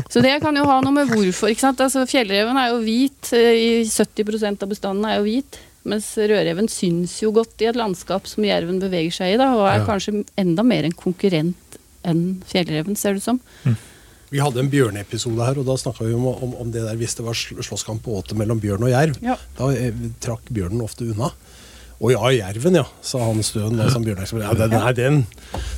Så 0.10 0.22
det 0.24 0.38
kan 0.42 0.56
jo 0.58 0.64
ha 0.66 0.80
noe 0.82 0.96
med 0.96 1.12
hvorfor. 1.12 1.52
ikke 1.52 1.62
sant? 1.62 1.82
Altså 1.84 2.06
Fjellreven 2.10 2.58
er 2.58 2.72
jo 2.72 2.80
hvit, 2.84 3.34
eh, 3.38 3.54
i 3.54 3.84
70% 3.86 4.64
av 4.66 4.72
bestanden 4.72 5.06
er 5.06 5.20
jo 5.20 5.28
hvit. 5.28 5.60
Mens 5.86 6.08
rødreven 6.18 6.68
syns 6.70 7.20
jo 7.22 7.32
godt 7.36 7.62
i 7.62 7.68
et 7.70 7.78
landskap 7.78 8.28
som 8.30 8.44
jerven 8.46 8.80
beveger 8.82 9.14
seg 9.14 9.34
i, 9.36 9.38
da, 9.38 9.52
og 9.58 9.68
er 9.70 9.80
Ja. 9.80 9.86
kanskje 9.86 10.24
enda 10.38 10.64
mer 10.66 10.84
en 10.86 10.92
konkurrent 10.98 11.78
enn 12.04 12.42
fjellreven, 12.50 12.96
ser 12.98 13.14
det 13.14 13.22
ut 13.22 13.24
som. 13.24 13.40
Vi 14.32 14.39
hadde 14.39 14.62
en 14.63 14.70
bjørneepisode 14.72 15.44
her, 15.44 15.58
og 15.60 15.65
da 15.67 15.74
snakka 15.76 16.06
vi 16.08 16.15
om, 16.15 16.30
om, 16.32 16.54
om 16.63 16.70
det 16.72 16.86
der 16.86 16.96
hvis 17.00 17.17
det 17.17 17.26
var 17.26 17.36
slåsskamp 17.36 18.06
på 18.06 18.15
åte 18.22 18.38
mellom 18.39 18.62
bjørn 18.63 18.86
og 18.88 18.94
jerv. 18.94 19.17
Ja. 19.26 19.36
Da 19.58 19.67
eh, 19.76 19.98
trakk 20.24 20.48
bjørnen 20.56 20.84
ofte 20.86 21.10
unna. 21.12 21.34
Å 22.02 22.10
ja, 22.10 22.30
jerven, 22.34 22.80
ja, 22.80 22.86
sa 23.06 23.20
han 23.28 23.44
Støen. 23.46 23.76
Da, 23.78 23.89
som 23.91 24.06
ja, 24.08 24.54
den, 24.58 24.72
nei, 24.74 24.94
den, 24.98 25.20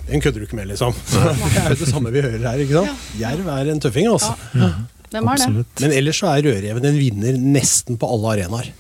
den 0.07 0.21
kødder 0.23 0.43
du 0.43 0.45
ikke 0.45 0.59
med, 0.61 0.69
liksom. 0.69 0.93
Det 1.11 1.63
er 1.65 1.73
jo 1.73 1.79
det 1.81 1.89
samme 1.89 2.13
vi 2.13 2.23
hører 2.23 2.45
her. 2.45 2.61
ikke 2.63 2.77
sant? 2.77 3.09
Jerv 3.19 3.49
er 3.57 3.73
en 3.73 3.81
tøffing, 3.83 4.07
altså. 4.11 4.31
Ja. 4.53 4.69
Ja. 4.69 4.71
det? 5.13 5.83
Men 5.83 5.97
ellers 5.97 6.21
så 6.21 6.29
er 6.31 6.45
rødreven 6.47 6.87
en 6.89 6.95
vinner 6.97 7.35
nesten 7.37 7.99
på 8.01 8.07
alle 8.15 8.37
arenaer. 8.37 8.71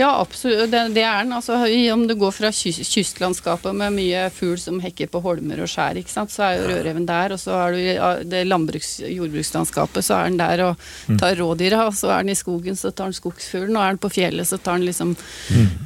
Ja, 0.00 0.14
absolutt. 0.16 0.70
Det, 0.72 0.80
det 0.96 1.02
er 1.04 1.24
den. 1.24 1.34
Altså, 1.36 1.58
om 1.92 2.06
du 2.08 2.14
går 2.16 2.32
fra 2.32 2.50
kyst, 2.54 2.80
kystlandskapet 2.88 3.76
med 3.76 3.92
mye 3.98 4.22
fugl 4.32 4.56
som 4.60 4.78
hekker 4.80 5.10
på 5.12 5.20
holmer 5.24 5.60
og 5.60 5.68
skjær, 5.68 5.98
ikke 6.00 6.12
sant? 6.12 6.32
så 6.32 6.46
er 6.46 6.56
jo 6.56 6.68
rødreven 6.70 7.08
der. 7.08 7.34
Og 7.36 7.42
så 7.42 7.56
er 7.58 7.76
du 7.76 8.28
det 8.30 8.44
landbruks, 8.48 8.94
jordbrukslandskapet, 9.04 10.06
så 10.06 10.16
er 10.16 10.30
den 10.30 10.38
der 10.40 10.64
og 10.70 10.86
tar 11.20 11.36
rådyra. 11.40 11.82
Og 11.90 11.98
så 11.98 12.14
er 12.14 12.24
den 12.24 12.32
i 12.32 12.38
skogen, 12.38 12.78
så 12.80 12.94
tar 12.94 13.10
den 13.10 13.18
skogsfuglen. 13.18 13.76
Og 13.76 13.84
er 13.84 13.92
den 13.92 14.02
på 14.06 14.12
fjellet, 14.14 14.48
så 14.48 14.56
tar 14.56 14.80
den 14.80 14.88
liksom 14.88 15.12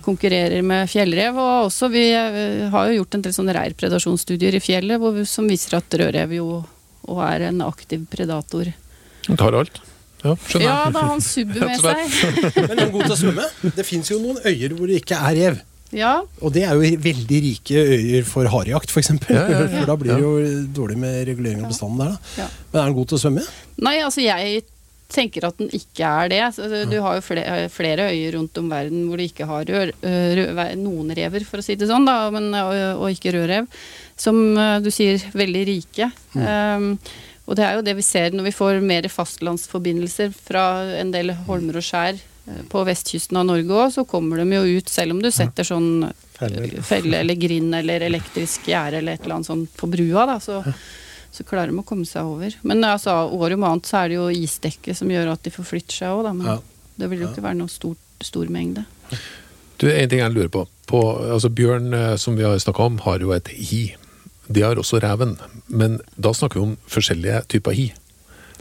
konkurrerer 0.07 0.63
med 0.63 0.87
fjellrev. 0.93 1.41
Og 1.41 1.71
også 1.71 1.91
vi 1.91 2.07
eh, 2.15 2.69
har 2.71 2.91
jo 2.91 3.01
gjort 3.01 3.19
en 3.19 3.27
del 3.27 3.35
sånne 3.35 3.57
reirpredasjonsstudier 3.59 4.55
i 4.55 4.63
fjellet 4.63 5.03
hvor, 5.03 5.19
som 5.27 5.51
viser 5.51 5.81
at 5.81 5.99
rødrev 5.99 6.39
jo 6.39 6.63
og 7.05 7.19
er 7.27 7.51
en 7.51 7.61
aktiv 7.65 8.07
predator. 8.09 8.71
Den 9.27 9.41
tar 9.41 9.57
alt. 9.59 9.83
Ja, 10.25 10.33
skjønner 10.49 10.65
Ja, 10.67 10.75
da 10.95 11.03
har 11.05 11.13
han 11.13 11.23
subber 11.25 11.69
med 11.69 11.79
seg. 11.85 12.57
Men 12.57 12.73
er 12.73 12.83
den 12.83 12.93
god 12.97 13.07
til 13.11 13.15
å 13.17 13.21
svømme? 13.21 13.47
Det 13.77 13.85
fins 13.87 14.11
jo 14.11 14.19
noen 14.23 14.41
øyer 14.49 14.75
hvor 14.79 14.89
det 14.91 15.03
ikke 15.03 15.21
er 15.21 15.39
rev. 15.43 15.63
Ja, 15.95 16.15
Og 16.43 16.51
det 16.57 16.65
er 16.67 16.75
jo 16.75 16.97
veldig 17.05 17.39
rike 17.45 17.83
øyer 17.95 18.25
for 18.27 18.49
harejakt, 18.51 18.91
f.eks. 18.91 19.13
Ja, 19.31 19.45
ja, 19.47 19.59
ja. 19.63 19.67
For 19.79 19.91
da 19.93 19.95
blir 20.01 20.15
det 20.17 20.23
jo 20.25 20.33
dårlig 20.75 20.97
med 20.99 21.21
regulering 21.29 21.61
av 21.63 21.71
bestanden 21.71 22.01
der. 22.03 22.17
da. 22.41 22.47
Men 22.73 22.81
er 22.81 22.89
den 22.89 22.97
god 22.97 23.11
til 23.13 23.19
å 23.21 23.23
svømme? 23.23 23.45
Nei, 23.87 23.93
altså 24.03 24.25
jeg 24.25 24.65
tenker 25.15 25.45
at 25.47 25.61
den 25.61 25.69
ikke 25.77 26.09
er 26.25 26.33
det. 26.33 26.41
Du 26.91 26.97
har 27.05 27.21
jo 27.21 27.23
flere, 27.23 27.69
flere 27.71 28.09
øyer 28.11 28.35
rundt 28.35 28.59
om 28.59 28.73
verden 28.73 29.05
hvor 29.07 29.21
du 29.21 29.27
ikke 29.29 29.47
har 29.47 29.69
rør, 29.71 29.93
rør, 30.03 30.63
noen 30.81 31.13
rever, 31.15 31.45
for 31.47 31.63
å 31.63 31.67
si 31.69 31.77
det 31.79 31.87
sånn, 31.93 32.09
da, 32.09 32.17
men, 32.35 32.49
og, 32.59 32.75
og 33.05 33.15
ikke 33.15 33.37
rødrev. 33.37 33.69
Som 34.19 34.41
du 34.83 34.91
sier, 34.95 35.23
veldig 35.37 35.63
rike. 35.71 36.11
Um, 36.35 36.97
og 37.47 37.57
det 37.59 37.65
er 37.67 37.75
jo 37.77 37.83
det 37.85 37.95
vi 37.99 38.03
ser 38.07 38.31
når 38.33 38.47
vi 38.49 38.55
får 38.57 38.81
mer 38.81 39.07
fastlandsforbindelser 39.13 40.33
fra 40.33 40.63
en 41.01 41.11
del 41.13 41.35
holmer 41.49 41.77
og 41.77 41.85
skjær 41.85 42.17
øh, 42.17 42.63
på 42.73 42.85
vestkysten 42.89 43.37
av 43.41 43.47
Norge 43.51 43.69
òg, 43.77 43.93
så 43.93 44.05
kommer 44.09 44.41
de 44.41 44.47
jo 44.57 44.79
ut, 44.79 44.89
selv 44.89 45.13
om 45.17 45.21
du 45.23 45.31
setter 45.31 45.67
sånn 45.69 46.07
felle 46.35 47.21
eller 47.21 47.35
grind 47.39 47.75
eller 47.79 48.03
elektrisk 48.09 48.67
gjerde 48.73 48.99
eller 49.03 49.15
et 49.19 49.23
eller 49.25 49.37
annet 49.39 49.47
sånt 49.53 49.75
på 49.79 49.87
brua, 49.93 50.25
da, 50.27 50.39
så, 50.43 50.61
så 51.31 51.45
klarer 51.47 51.71
de 51.71 51.79
å 51.79 51.87
komme 51.87 52.07
seg 52.09 52.27
over. 52.27 52.57
Men 52.67 52.83
altså, 52.85 53.15
år 53.31 53.55
om 53.55 53.65
annet 53.69 53.87
så 53.87 54.01
er 54.03 54.09
det 54.13 54.19
jo 54.19 54.29
isdekket 54.35 54.99
som 54.99 55.11
gjør 55.13 55.35
at 55.37 55.45
de 55.47 55.53
forflytter 55.55 56.01
seg 56.03 56.17
òg, 56.17 56.25
da. 56.27 56.33
Men 56.35 56.47
Ja. 56.55 56.59
det 56.97 57.11
vil 57.11 57.23
jo 57.25 57.29
ikke 57.31 57.45
være 57.45 57.61
noe 57.61 57.69
stor, 57.73 57.95
stor 58.23 58.51
mengde. 58.51 58.85
Du, 59.79 59.89
En 59.91 60.09
ting 60.09 60.21
jeg 60.21 60.33
lurer 60.33 60.49
på. 60.49 60.67
på 60.87 61.01
altså 61.35 61.51
Bjørn, 61.51 61.93
eh, 61.95 62.17
som 62.17 62.37
vi 62.37 62.45
har 62.47 62.57
snakka 62.59 62.83
om, 62.87 62.99
har 63.07 63.19
jo 63.21 63.33
et 63.35 63.49
hi. 63.49 63.95
De 64.47 64.65
har 64.65 64.79
også 64.81 65.01
reven. 65.03 65.37
Men 65.67 66.01
da 66.17 66.35
snakker 66.35 66.61
vi 66.61 66.67
om 66.69 66.75
forskjellige 66.91 67.45
typer 67.55 67.77
hi. 67.77 67.91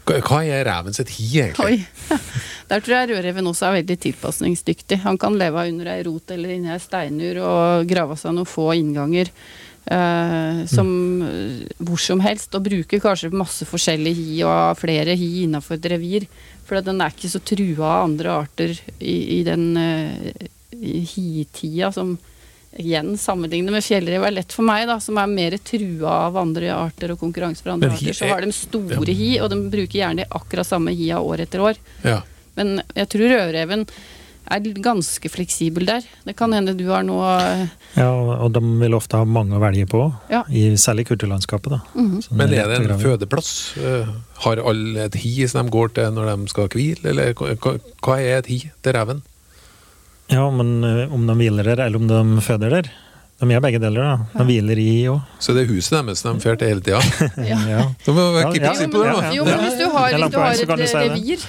Hva 0.04 0.41
er 0.43 0.65
reven 0.67 0.96
sitt 0.96 1.13
hi, 1.15 1.28
egentlig? 1.46 1.84
Oi. 1.86 2.19
Der 2.69 2.82
tror 2.84 2.96
jeg 2.96 3.10
rødreven 3.12 3.48
også 3.48 3.69
er 3.69 3.78
veldig 3.80 3.98
tilpasningsdyktig. 4.04 5.02
Han 5.04 5.19
kan 5.19 5.36
leve 5.39 5.67
under 5.69 5.91
ei 5.93 6.02
rot 6.08 6.32
eller 6.34 6.56
inni 6.56 6.72
ei 6.74 6.82
steinur 6.82 7.39
og 7.43 7.86
grave 7.88 8.17
seg 8.19 8.36
noen 8.36 8.50
få 8.50 8.72
innganger. 8.80 9.32
Uh, 9.84 10.63
som 10.72 10.88
mm. 10.88 11.80
hvor 11.84 12.00
som 12.00 12.22
helst, 12.24 12.54
og 12.56 12.63
bruker 12.63 13.02
kanskje 13.04 13.34
masse 13.36 13.67
forskjellige 13.67 14.15
hi 14.15 14.38
og 14.48 14.78
flere 14.80 15.15
hi 15.19 15.43
innafor 15.43 15.76
et 15.76 15.89
revir. 15.91 16.28
For 16.63 16.80
den 16.84 17.04
er 17.04 17.12
ikke 17.12 17.32
så 17.32 17.41
trua 17.43 17.89
av 17.89 18.06
andre 18.08 18.38
arter 18.43 18.76
i, 19.00 19.15
i 19.38 19.41
den 19.48 19.74
uh, 19.76 20.48
hi-tida 20.74 21.91
som 21.96 22.15
igjen 22.79 23.13
sammenlignet 23.17 23.71
med 23.75 23.83
fjellrev 23.86 24.23
er 24.27 24.31
lett 24.39 24.51
for 24.55 24.65
meg, 24.67 24.88
da, 24.89 24.99
som 25.03 25.17
er 25.21 25.27
mer 25.29 25.57
trua 25.63 26.15
av 26.29 26.38
andre 26.41 26.71
arter 26.73 27.13
og 27.13 27.19
konkurranse 27.21 27.62
fra 27.65 27.73
andre 27.77 27.91
hi 27.93 28.09
arter. 28.09 28.13
Så 28.21 28.29
har 28.31 28.41
de 28.41 28.51
store 28.55 29.13
hi, 29.13 29.39
og 29.39 29.49
de 29.53 29.62
bruker 29.69 29.99
gjerne 29.99 30.25
akkurat 30.29 30.65
samme 30.67 30.91
hia 30.95 31.19
år 31.21 31.45
etter 31.45 31.62
år. 31.62 31.79
Ja. 32.03 32.21
Men 32.57 32.81
jeg 32.95 33.09
tror 33.09 33.29
rødreven 33.33 33.88
er 34.53 34.59
ganske 34.83 35.29
fleksibel 35.31 35.86
der. 35.88 36.03
Det 36.27 36.36
kan 36.36 36.51
hende 36.53 36.73
du 36.77 36.83
har 36.89 37.03
noe 37.07 37.69
Ja, 37.95 38.09
og 38.12 38.51
de 38.53 38.59
vil 38.81 38.93
ofte 38.97 39.15
ha 39.17 39.23
mange 39.25 39.55
å 39.55 39.62
velge 39.63 39.88
på, 39.88 40.01
Ja. 40.29 40.43
i 40.49 40.73
særlig 40.75 41.07
kulturlandskapet. 41.07 41.69
da. 41.69 41.79
Mhm. 41.95 42.21
Som 42.23 42.38
Men 42.38 42.53
er 42.53 42.67
det 42.67 42.81
en 42.81 42.88
grave 42.88 43.01
fødeplass? 43.01 43.77
Eh, 43.77 44.07
Har 44.43 44.57
alle 44.57 45.05
et 45.05 45.15
hi 45.15 45.47
som 45.47 45.65
de 45.65 45.71
går 45.71 45.93
til 45.93 46.12
når 46.12 46.36
de 46.38 46.47
skal 46.49 46.67
hvile, 46.67 47.05
eller 47.05 47.33
hva 47.33 48.19
er 48.19 48.38
et 48.39 48.45
hi 48.47 48.71
til 48.83 48.93
reven? 48.93 49.21
Ja, 50.31 50.45
men 50.51 50.83
eh, 50.83 51.13
om 51.13 51.25
de 51.27 51.36
hviler 51.38 51.63
der, 51.73 51.86
eller 51.86 51.99
om 51.99 52.07
de 52.07 52.41
føder 52.45 52.77
der. 52.79 52.91
De 53.43 53.49
gjør 53.51 53.63
begge 53.65 53.79
deler, 53.81 54.05
da. 54.05 54.39
De 54.39 54.43
hviler 54.47 54.79
i 54.79 54.91
òg. 55.12 55.23
Så 55.41 55.51
det 55.55 55.65
er 55.65 55.71
huset 55.73 55.97
deres 55.97 56.21
de 56.23 56.31
drar 56.39 56.59
til 56.62 56.69
hele 56.69 56.83
tida? 56.86 57.01
Ja. 57.49 57.57
Da 58.05 58.05
De 58.05 58.13
må 58.15 58.27
Ja, 58.39 58.51
kippe 58.53 58.69
ja, 58.69 58.73
it 58.86 58.93
på 58.93 59.01
det, 59.03 59.15
da. 59.17 59.31
Jo, 59.36 59.47
men 59.49 59.63
hvis 59.65 59.75
du 59.81 59.83
har, 59.91 60.15
hvis 60.15 60.31
du 60.31 60.38
har 60.39 60.53
et 60.53 60.93
si 60.93 61.01
revir, 61.01 61.43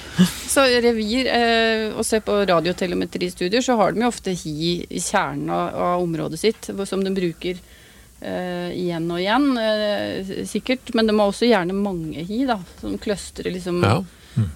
så 0.56 0.64
revir 0.88 1.30
eh, 1.30 1.84
og 1.94 2.02
ser 2.08 2.24
på 2.26 2.40
radiotelemetristudier, 2.50 3.62
så 3.62 3.76
har 3.78 3.94
de 3.94 4.02
jo 4.02 4.10
ofte 4.10 4.34
hi 4.34 4.80
i 4.88 5.04
kjernen 5.04 5.52
av, 5.54 5.70
av 5.92 6.02
området 6.02 6.40
sitt, 6.40 6.70
som 6.88 7.04
de 7.04 7.14
bruker 7.14 7.60
eh, 7.62 8.74
igjen 8.74 9.06
og 9.14 9.22
igjen, 9.22 9.48
eh, 9.60 10.34
sikkert. 10.50 10.90
Men 10.98 11.06
de 11.12 11.14
har 11.20 11.30
også 11.30 11.46
gjerne 11.46 11.76
mange 11.78 12.26
hi, 12.26 12.42
da, 12.50 12.58
som 12.80 12.98
kløstrer 12.98 13.54
liksom 13.54 13.82
Ja. 13.84 14.00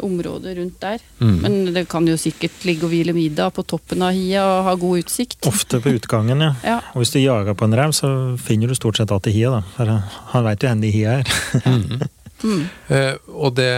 Området 0.04 0.56
rundt 0.58 0.80
der. 0.82 1.02
Mm. 1.20 1.36
Men 1.42 1.58
det 1.74 1.84
kan 1.88 2.06
jo 2.08 2.16
sikkert 2.20 2.64
ligge 2.68 2.86
og 2.86 2.92
hvile 2.92 3.14
middag 3.16 3.54
på 3.56 3.64
toppen 3.68 4.02
av 4.04 4.16
hia 4.16 4.44
og 4.46 4.64
ha 4.68 4.74
god 4.80 5.04
utsikt. 5.04 5.40
Ofte 5.48 5.80
på 5.84 5.94
utgangen, 5.96 6.40
ja. 6.44 6.52
Ja. 6.64 6.78
Og 6.94 7.02
hvis 7.02 7.14
du 7.14 7.20
jager 7.20 7.54
på 7.58 7.68
en 7.68 7.76
rev, 7.78 7.94
så 7.96 8.10
finner 8.42 8.70
du 8.70 8.78
stort 8.78 9.00
sett 9.00 9.12
alltid 9.14 9.36
hia, 9.36 9.58
da. 9.58 9.62
For 9.76 9.92
eh, 9.94 10.16
han 10.34 10.48
veit 10.48 10.64
jo 10.64 10.72
hvor 10.72 10.82
de 10.86 10.94
hia 10.94 11.20
er. 11.20 12.08
Mm. 12.38 12.68
Eh, 12.94 13.14
og 13.34 13.56
det, 13.58 13.70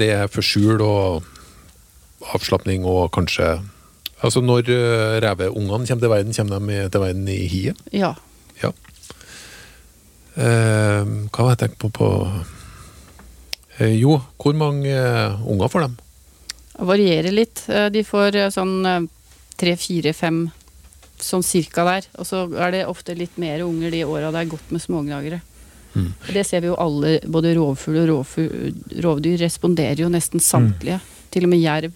det 0.00 0.06
er 0.14 0.30
for 0.32 0.40
skjul 0.40 0.80
og 0.80 1.26
avslapning 2.32 2.86
og 2.88 3.10
kanskje 3.12 3.58
Altså 4.24 4.40
når 4.40 4.70
uh, 4.72 5.18
reveungene 5.20 5.84
kommer 5.84 6.00
til 6.00 6.08
verden, 6.08 6.32
kommer 6.32 6.62
de 6.64 6.88
til 6.88 7.02
verden 7.02 7.26
i 7.28 7.42
hiet? 7.52 7.82
ja. 7.92 8.14
Ja. 8.62 8.70
Eh, 10.36 11.04
hva 11.32 11.44
var 11.44 11.54
jeg 11.54 11.60
tenkt 11.62 11.78
på 11.80 11.88
på 11.96 12.06
eh, 12.24 12.55
Jo, 13.80 14.20
hvor 14.40 14.56
mange 14.56 14.92
eh, 14.92 15.48
unger 15.48 15.68
får 15.72 15.86
de? 15.86 16.04
Varierer 16.86 17.32
litt. 17.34 17.64
Eh, 17.68 17.88
De 17.92 18.04
får 18.04 18.36
eh, 18.36 18.52
sånn 18.52 18.78
eh, 18.86 19.02
tre, 19.60 19.74
fire, 19.80 20.12
fem 20.16 20.46
sånn 21.20 21.44
cirka 21.44 21.84
der. 21.88 22.08
Og 22.20 22.28
så 22.28 22.44
er 22.60 22.72
det 22.74 22.86
ofte 22.88 23.16
litt 23.16 23.36
mer 23.40 23.64
unger 23.64 23.92
de 23.92 24.04
åra 24.08 24.32
det 24.32 24.44
er 24.44 24.50
godt 24.54 24.72
med 24.72 24.84
smågnagere. 24.84 25.42
Mm. 25.96 26.10
Det 26.32 26.42
ser 26.44 26.60
vi 26.60 26.68
jo 26.68 26.76
alle, 26.80 27.18
både 27.24 27.54
rovfugl 27.56 28.02
og 28.02 28.08
rovfugl, 28.10 28.72
rovdyr 29.04 29.38
responderer 29.40 30.02
jo 30.04 30.10
nesten 30.12 30.42
samtlige. 30.44 31.00
Til 31.32 31.46
og 31.48 31.52
med 31.52 31.62
jerv 31.64 31.94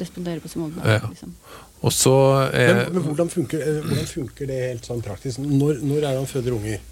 responderer 0.00 0.42
på 0.42 0.50
smågnagere. 0.50 0.98
Ja. 0.98 1.10
Liksom. 1.12 1.34
Og 1.82 1.92
så 1.94 2.14
Men, 2.52 2.76
er 2.78 2.90
men 2.94 3.02
hvordan, 3.02 3.30
funker, 3.30 3.58
eh, 3.62 3.78
hvordan 3.82 4.06
funker 4.06 4.46
det 4.50 4.58
helt 4.68 4.86
sånn 4.86 5.02
praktisk? 5.02 5.38
Når, 5.42 5.80
når 5.82 5.96
er 6.02 6.08
det 6.10 6.18
han 6.18 6.30
føder 6.30 6.54
unger? 6.58 6.82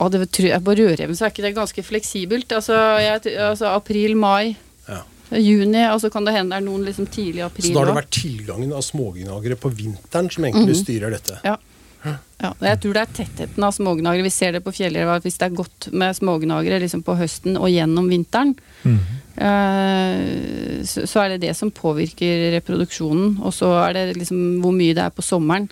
Og 0.00 0.10
det 0.12 0.30
tror 0.30 0.48
jeg, 0.52 0.62
på 0.64 0.74
rødreven 0.78 1.16
så 1.18 1.26
er 1.26 1.30
ikke 1.32 1.42
det 1.48 1.54
ganske 1.56 1.82
fleksibelt. 1.82 2.52
Altså, 2.52 2.74
jeg, 3.02 3.36
altså 3.38 3.66
april, 3.74 4.16
mai, 4.16 4.56
Ja. 4.88 5.02
juni. 5.32 5.82
Og 5.92 6.00
så 6.00 6.10
kan 6.10 6.24
det 6.24 6.34
hende 6.34 6.54
det 6.54 6.62
er 6.62 6.66
noen 6.70 6.84
liksom 6.86 7.06
tidlig 7.10 7.42
april. 7.44 7.66
Så 7.66 7.74
da 7.74 7.80
har 7.80 7.86
det 7.90 7.96
vært 8.04 8.14
tilgangen 8.22 8.72
av 8.72 8.80
smågnagere 8.86 9.56
på 9.58 9.70
vinteren 9.74 10.30
som 10.30 10.44
egentlig 10.44 10.76
Mhm. 10.76 10.84
styrer 10.84 11.10
dette? 11.10 11.40
Ja. 11.44 11.56
Ja, 12.40 12.52
jeg 12.62 12.78
tror 12.80 12.92
det 12.94 13.02
er 13.02 13.24
tettheten 13.24 13.64
av 13.66 13.72
smågnagere. 13.74 14.22
Vi 14.22 14.30
ser 14.30 14.52
det 14.52 14.62
på 14.62 14.70
fjellrev 14.72 15.20
hvis 15.24 15.36
det 15.38 15.50
er 15.50 15.56
godt 15.56 15.88
med 15.92 16.14
smågnagere 16.14 16.78
liksom 16.80 17.02
på 17.02 17.16
høsten 17.18 17.56
og 17.58 17.66
gjennom 17.68 18.06
vinteren, 18.08 18.54
Mhm. 18.84 19.00
eh, 19.36 20.82
så, 20.84 21.02
så 21.06 21.24
er 21.24 21.28
det 21.30 21.40
det 21.48 21.56
som 21.56 21.70
påvirker 21.74 22.52
reproduksjonen. 22.54 23.40
Og 23.42 23.52
så 23.52 23.72
er 23.88 23.92
det 23.94 24.16
liksom 24.16 24.60
hvor 24.62 24.72
mye 24.72 24.94
det 24.94 25.02
er 25.02 25.10
på 25.10 25.22
sommeren, 25.26 25.68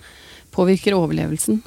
påvirker 0.51 0.91
overlevelsen. 0.97 1.61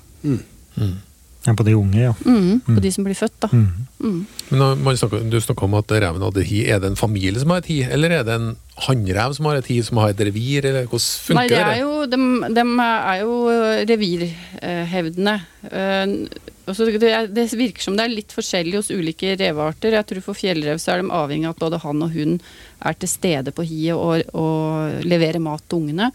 Ja, 1.46 1.54
på 1.56 1.64
de 1.64 1.72
unge, 1.72 2.00
ja. 2.02 2.12
Mm, 2.26 2.60
På 2.66 2.80
de 2.84 2.90
som 2.92 3.04
blir 3.06 3.16
født, 3.16 3.38
da. 3.40 3.48
Mm. 3.52 3.86
Mhm. 4.00 4.26
Men 4.50 4.82
man 4.84 4.96
snakker, 4.96 5.22
Du 5.30 5.40
snakker 5.40 5.64
om 5.64 5.74
at 5.78 5.92
reven 5.92 6.22
hadde 6.22 6.44
hi. 6.44 6.66
Er 6.68 6.80
det 6.80 6.90
en 6.90 6.96
familie 6.96 7.40
som 7.40 7.50
har 7.50 7.62
et 7.62 7.70
hi, 7.70 7.82
eller 7.82 8.10
er 8.10 8.24
det 8.24 8.34
en 8.34 8.56
hannrev 8.86 9.34
som 9.36 9.46
har 9.46 9.56
et 9.56 9.66
hi, 9.66 9.80
som 9.82 9.96
har 10.02 10.10
et 10.10 10.20
revir, 10.20 10.64
eller 10.64 10.84
hvordan 10.84 11.06
funker 11.24 11.40
Nei, 11.40 11.48
det 11.48 11.62
er 11.64 11.80
jo, 11.80 12.06
de, 12.06 12.20
de 12.56 12.66
er 12.84 13.20
jo 13.22 13.34
revirhevdende. 13.88 15.40
Eh, 15.70 16.16
og 16.70 16.76
så 16.76 16.86
det, 16.86 17.10
det 17.34 17.46
virker 17.58 17.82
som 17.82 17.96
det 17.98 18.04
er 18.04 18.12
litt 18.12 18.34
forskjellig 18.34 18.76
hos 18.78 18.90
ulike 18.94 19.34
revearter. 19.40 19.96
Jeg 19.96 20.06
tror 20.06 20.22
For 20.28 20.38
fjellrev 20.38 20.78
så 20.78 20.94
er 20.94 21.02
de 21.02 21.14
avhengig 21.16 21.48
av 21.48 21.56
at 21.56 21.64
både 21.64 21.80
han 21.82 22.04
og 22.04 22.12
hun 22.14 22.36
er 22.80 22.96
til 23.00 23.10
stede 23.10 23.52
på 23.56 23.64
hiet 23.66 23.96
og, 23.98 24.22
og 24.36 25.02
leverer 25.08 25.42
mat 25.42 25.64
til 25.66 25.82
ungene. 25.82 26.10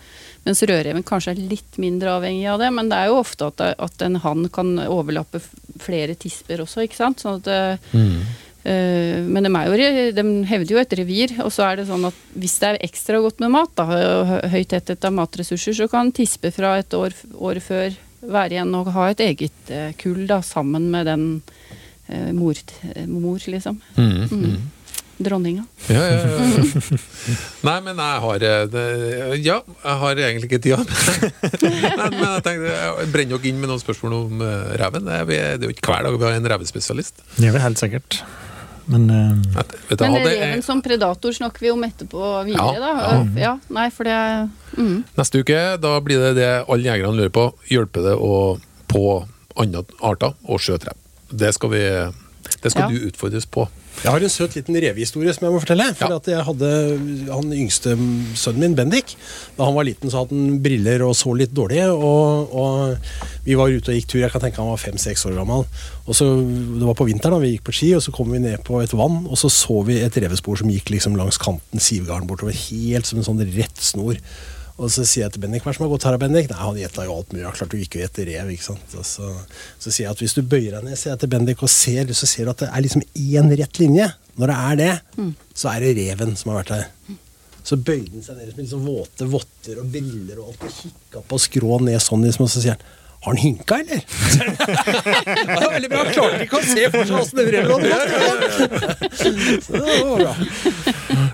Mens 0.45 0.62
rødreven 0.62 1.03
kanskje 1.03 1.34
er 1.34 1.43
litt 1.49 1.77
mindre 1.81 2.15
avhengig 2.19 2.45
av 2.51 2.60
det. 2.62 2.71
Men 2.73 2.89
det 2.91 2.97
er 3.01 3.08
jo 3.10 3.19
ofte 3.23 3.47
at, 3.51 3.62
at 3.81 4.01
en 4.05 4.19
hann 4.21 4.47
kan 4.53 4.75
overlappe 4.86 5.41
flere 5.81 6.13
tisper 6.15 6.62
også, 6.63 6.86
ikke 6.86 6.99
sant. 7.01 7.23
Sånn 7.25 7.41
at 7.41 7.79
Mm. 7.93 8.19
Eh, 8.65 9.19
men 9.21 9.45
de, 9.45 9.49
er 9.53 9.67
jo, 9.69 10.12
de 10.17 10.23
hevder 10.49 10.71
jo 10.73 10.79
et 10.81 10.93
revir, 10.97 11.34
og 11.43 11.51
så 11.53 11.67
er 11.67 11.75
det 11.77 11.84
sånn 11.86 12.08
at 12.08 12.15
hvis 12.34 12.55
det 12.63 12.69
er 12.71 12.79
ekstra 12.88 13.19
godt 13.21 13.43
med 13.43 13.51
mat, 13.53 13.69
da, 13.77 13.84
og 13.86 14.23
hø- 14.31 14.47
høy 14.55 14.63
tetthet 14.65 15.05
av 15.05 15.13
matressurser, 15.13 15.75
så 15.77 15.86
kan 15.91 16.10
tispe 16.12 16.49
fra 16.55 16.71
et 16.81 16.89
år, 16.97 17.13
år 17.38 17.60
før 17.62 17.93
være 18.25 18.55
igjen 18.58 18.73
og 18.73 18.89
ha 18.95 19.12
et 19.12 19.21
eget 19.21 19.69
eh, 19.69 19.91
kull 20.01 20.23
da, 20.25 20.39
sammen 20.41 20.88
med 20.89 21.05
den 21.05 21.27
eh, 22.10 22.31
mor, 22.34 22.58
eh, 22.95 23.05
mor, 23.05 23.38
liksom. 23.38 23.77
Mm. 23.99 24.25
Mm. 24.34 24.58
Dronninga. 25.17 25.63
Ja, 25.88 26.01
ja, 26.12 26.15
ja. 26.28 26.97
Nei, 27.63 27.75
men 27.86 27.99
jeg 28.01 28.21
har 28.25 28.43
eh, 28.43 28.63
det, 28.67 28.82
Ja, 29.45 29.62
jeg 29.63 29.99
har 30.01 30.21
egentlig 30.25 30.49
ikke 30.49 30.60
tida. 30.65 30.80
Men, 31.62 32.17
men 32.19 32.25
jeg 32.36 32.43
tenkte, 32.45 32.71
jeg 32.73 33.12
brenner 33.13 33.38
dere 33.38 33.49
inn 33.51 33.62
med 33.62 33.71
noen 33.71 33.80
spørsmål 33.82 34.15
om 34.17 34.41
uh, 34.43 34.73
reven. 34.82 35.08
Det 35.08 35.15
er, 35.21 35.30
det 35.56 35.67
er 35.67 35.69
jo 35.69 35.75
ikke 35.75 35.88
hver 35.93 36.04
dag 36.10 36.17
vi 36.19 36.28
har 36.28 36.36
en 36.39 36.49
revespesialist. 36.56 37.23
Det 37.38 37.47
gjør 37.47 37.56
vi 37.56 37.62
helt 37.63 37.80
sikkert. 37.82 38.17
Men 38.91 39.08
uh, 39.10 39.39
Vet 39.56 39.71
du, 39.71 39.78
vet 39.93 40.04
Men 40.04 40.17
reven 40.19 40.36
jeg- 40.58 40.65
som 40.67 40.82
predator 40.86 41.34
snakker 41.34 41.63
vi 41.65 41.71
om 41.73 41.88
etterpå 41.88 42.21
videre, 42.45 42.75
Ja, 42.75 42.84
da. 42.84 42.91
ja. 43.15 43.23
Ja. 43.45 43.54
nei, 43.73 43.88
for 43.95 44.06
det 44.06 44.19
mm. 44.78 44.99
Neste 45.17 45.41
uke 45.41 45.62
da 45.82 45.95
blir 46.06 46.21
det 46.28 46.34
det 46.41 46.51
alle 46.67 46.86
jegerne 46.91 47.15
lurer 47.17 47.34
på. 47.34 47.47
Hjelper 47.71 48.06
det 48.12 48.17
å 48.19 48.34
på 48.91 49.06
andre 49.58 49.82
arter 50.06 50.36
og 50.45 50.60
skjøte 50.62 50.91
rev? 50.91 50.99
Det 51.32 51.49
skal, 51.56 51.71
vi, 51.73 51.82
det 52.65 52.71
skal 52.73 52.89
Ja. 52.89 52.97
du 52.97 53.06
utfordres 53.12 53.45
på. 53.45 53.67
Jeg 54.04 54.12
har 54.12 54.19
en 54.25 54.30
søt 54.34 54.56
liten 54.58 54.75
revehistorie 54.75 55.32
som 55.34 55.45
jeg 55.45 55.54
må 55.54 55.60
fortelle. 55.63 55.86
For 55.95 56.10
Ja. 56.10 56.15
at 56.17 56.25
jeg 56.28 56.43
hadde 56.43 56.69
Han 57.32 57.54
yngste 57.54 57.93
sønnen 58.36 58.60
min, 58.60 58.75
Bendik, 58.75 59.13
da 59.58 59.65
han 59.69 59.75
var 59.78 59.86
liten, 59.88 60.10
så 60.12 60.23
hadde 60.25 60.36
han 60.36 60.60
briller 60.62 61.01
og 61.08 61.13
så 61.15 61.32
litt 61.38 61.54
dårlig. 61.56 61.80
Og, 61.93 62.49
og 62.54 62.97
vi 63.45 63.56
var 63.56 63.69
ute 63.71 63.89
og 63.93 63.95
gikk 63.95 64.08
tur, 64.10 64.19
jeg 64.25 64.32
kan 64.34 64.41
tenke 64.41 64.58
han 64.60 64.67
var 64.73 64.82
fem-seks 64.82 65.25
år 65.30 65.38
gammel. 65.38 65.63
Og 66.08 66.13
så, 66.17 66.25
Det 66.36 66.84
var 66.89 66.97
på 66.97 67.06
vinteren, 67.08 67.38
da 67.38 67.39
vi 67.39 67.54
gikk 67.58 67.63
på 67.69 67.73
ski, 67.78 67.93
og 67.95 68.01
så 68.01 68.12
kom 68.12 68.32
vi 68.32 68.39
ned 68.39 68.63
på 68.65 68.82
et 68.84 68.91
vann, 68.97 69.25
og 69.30 69.38
så 69.38 69.49
så 69.49 69.86
vi 69.86 70.01
et 70.01 70.13
revespor 70.17 70.58
som 70.58 70.67
gikk 70.69 70.89
liksom 70.91 71.15
langs 71.15 71.38
kanten, 71.38 71.80
sivgarden 71.80 72.28
bortover, 72.28 72.51
helt 72.54 73.06
som 73.06 73.19
en 73.19 73.25
sånn 73.25 73.45
rett 73.56 73.78
snor. 73.80 74.17
Og 74.75 74.91
så 74.91 75.05
sier 75.07 75.23
jeg 75.23 75.35
til 75.35 75.43
Bendik 75.45 75.63
hva 75.63 75.71
som 75.75 75.85
har 75.85 75.91
gått 75.93 76.05
her, 76.07 76.17
Bendik? 76.19 76.49
Nei, 76.51 76.57
han 76.59 76.79
gjetta 76.79 77.05
jo 77.07 77.13
alt 77.15 77.31
mulig. 77.31 77.45
Klarte 77.55 77.77
jo 77.79 77.85
ikke 77.85 78.01
å 78.01 78.03
gjette 78.03 78.25
rev. 78.27 78.49
ikke 78.51 78.65
sant? 78.65 78.95
Og 78.99 79.05
så, 79.07 79.29
så 79.79 79.88
sier 79.91 80.09
jeg 80.09 80.11
at 80.11 80.23
hvis 80.23 80.35
du 80.35 80.41
bøyer 80.43 80.75
deg 80.75 80.89
ned, 80.89 80.99
sier 80.99 81.13
jeg 81.13 81.21
til 81.21 81.31
Bendik, 81.31 81.63
og 81.63 81.71
ser, 81.71 82.11
så 82.11 82.27
ser 82.27 82.47
du 82.47 82.51
at 82.51 82.65
det 82.65 82.71
er 82.71 82.83
liksom 82.83 83.05
én 83.15 83.53
rett 83.55 83.79
linje. 83.79 84.09
Når 84.35 84.51
det 84.51 84.57
er 84.59 84.81
det, 84.81 85.29
så 85.55 85.71
er 85.71 85.85
det 85.85 85.93
reven 86.01 86.35
som 86.35 86.51
har 86.51 86.59
vært 86.59 86.73
her. 86.75 87.15
Så 87.65 87.79
bøyde 87.79 88.11
han 88.11 88.25
seg 88.25 88.35
ned 88.38 88.51
med 88.51 88.65
liksom 88.65 88.83
våte 88.85 89.29
votter 89.31 89.79
og 89.81 89.88
briller 89.95 90.41
og 90.41 90.51
alt 90.51 90.67
og 90.67 90.75
kikka 90.75 91.23
på 91.31 91.39
skrå 91.47 91.79
ned 91.88 92.03
sånn, 92.03 92.27
liksom, 92.27 92.45
og 92.45 92.51
så 92.51 92.61
sier 92.61 92.75
han 92.75 92.94
har 93.25 93.31
han 93.31 93.38
hinka, 93.38 93.75
eller? 93.75 94.01
det 95.45 95.61
var 95.61 95.71
veldig 95.71 95.89
bra. 95.89 95.97
Han 95.97 96.13
klarte 96.13 96.43
ikke 96.45 96.59
å 96.59 96.65
se 96.65 96.89
for 96.93 97.07
seg 97.09 97.15
åssen. 97.17 97.39
Det 97.49 97.61
var 100.05 100.19
bra. 100.19 100.33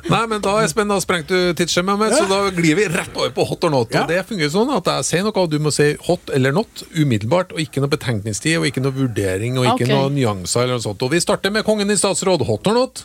Nei, 0.08 0.21
men 0.32 0.39
da 0.45 0.54
Espen, 0.63 0.88
da 0.88 1.01
sprengte 1.04 1.36
du 1.36 1.51
tidsskjemaet 1.60 1.99
mitt, 1.99 2.15
så 2.15 2.30
da 2.30 2.39
glir 2.56 2.80
vi 2.80 2.88
rett 2.93 3.12
over 3.19 3.34
på 3.36 3.43
hot 3.49 3.67
or 3.67 3.73
not. 3.75 3.91
Ja. 3.91 4.06
Og 4.06 4.13
det 4.13 4.23
fungerer 4.30 4.54
sånn 4.56 4.71
at 4.71 4.88
jeg 4.88 5.10
sier 5.10 5.27
noe, 5.27 5.36
og 5.43 5.51
du 5.51 5.60
må 5.60 5.75
si 5.75 5.89
hot 6.08 6.32
eller 6.32 6.56
not 6.56 6.86
umiddelbart, 6.95 7.51
og 7.51 7.60
ikke 7.60 7.84
noe 7.84 7.91
betenkningstid, 7.91 8.56
og 8.62 8.71
ikke 8.71 8.88
noe 8.88 8.95
vurdering, 8.95 9.60
og 9.60 9.67
ikke 9.73 9.89
okay. 9.89 9.91
noe 9.91 10.15
nyanser 10.15 10.63
eller 10.63 10.80
noe 10.80 10.88
sånt. 10.88 11.04
Og 11.04 11.12
vi 11.12 11.19
starter 11.27 11.51
med 11.51 11.67
Kongen 11.67 11.91
i 11.91 11.99
statsråd. 11.99 12.47
Hot 12.47 12.71
or 12.71 12.80
not? 12.80 13.04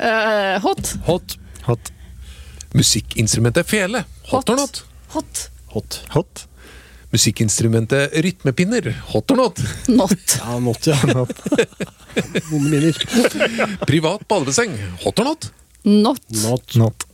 Uh, 0.00 0.56
hot. 0.64 0.96
Hot. 1.12 1.36
hot. 1.68 1.92
Musikkinstrumentet 2.72 3.68
fele. 3.68 4.06
Hot, 4.32 4.48
or 4.48 4.64
not? 4.64 4.80
Hot. 5.12 5.50
Hot. 5.76 6.00
Hot. 6.16 6.46
Musikkinstrumentet 7.10 8.12
rytmepinner. 8.22 9.02
Hot 9.12 9.30
or 9.30 9.36
not? 9.36 9.58
Not. 9.88 10.12
Ja, 10.46 10.58
not, 10.58 10.86
ja. 10.86 10.96
Vonde 12.50 12.70
minner. 12.70 12.96
Privat 13.86 14.28
badebasseng. 14.28 14.76
Hot 15.04 15.18
or 15.18 15.24
not? 15.24 15.52
Not. 15.82 16.20
Not. 16.28 16.74
Not. 16.74 17.06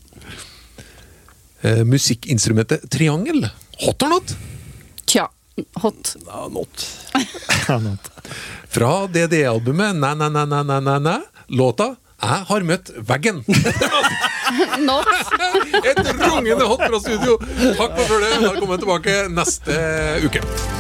Eh, 1.61 1.85
musikkinstrumentet 1.85 2.91
triangel. 2.91 3.49
Hot 3.87 4.03
or 4.03 4.09
not? 4.09 4.37
Tja. 5.05 5.29
Hot. 5.83 6.17
Ja, 6.27 6.49
not. 6.53 6.87
Ja, 7.69 7.79
not. 7.79 8.11
Fra 8.69 9.07
DDE-albumet 9.07 9.97
Næ, 9.97 10.15
næ, 10.15 10.29
næ, 10.29 10.45
næ, 10.45 10.63
næ, 10.63 10.81
næ, 10.81 10.99
næ, 10.99 11.17
låta 11.49 11.95
Jeg 12.23 12.45
har 12.49 12.63
møtt 12.65 12.91
veggen. 13.09 13.43
Not. 14.79 15.07
Et 15.91 16.01
rungende 16.31 16.65
hot 16.65 16.87
fra 16.89 17.01
studio. 17.01 17.39
Takk 17.77 17.99
for 17.99 18.09
følget. 18.15 18.41
vi 18.73 18.83
tilbake 18.85 19.21
neste 19.29 19.79
uke. 20.27 20.76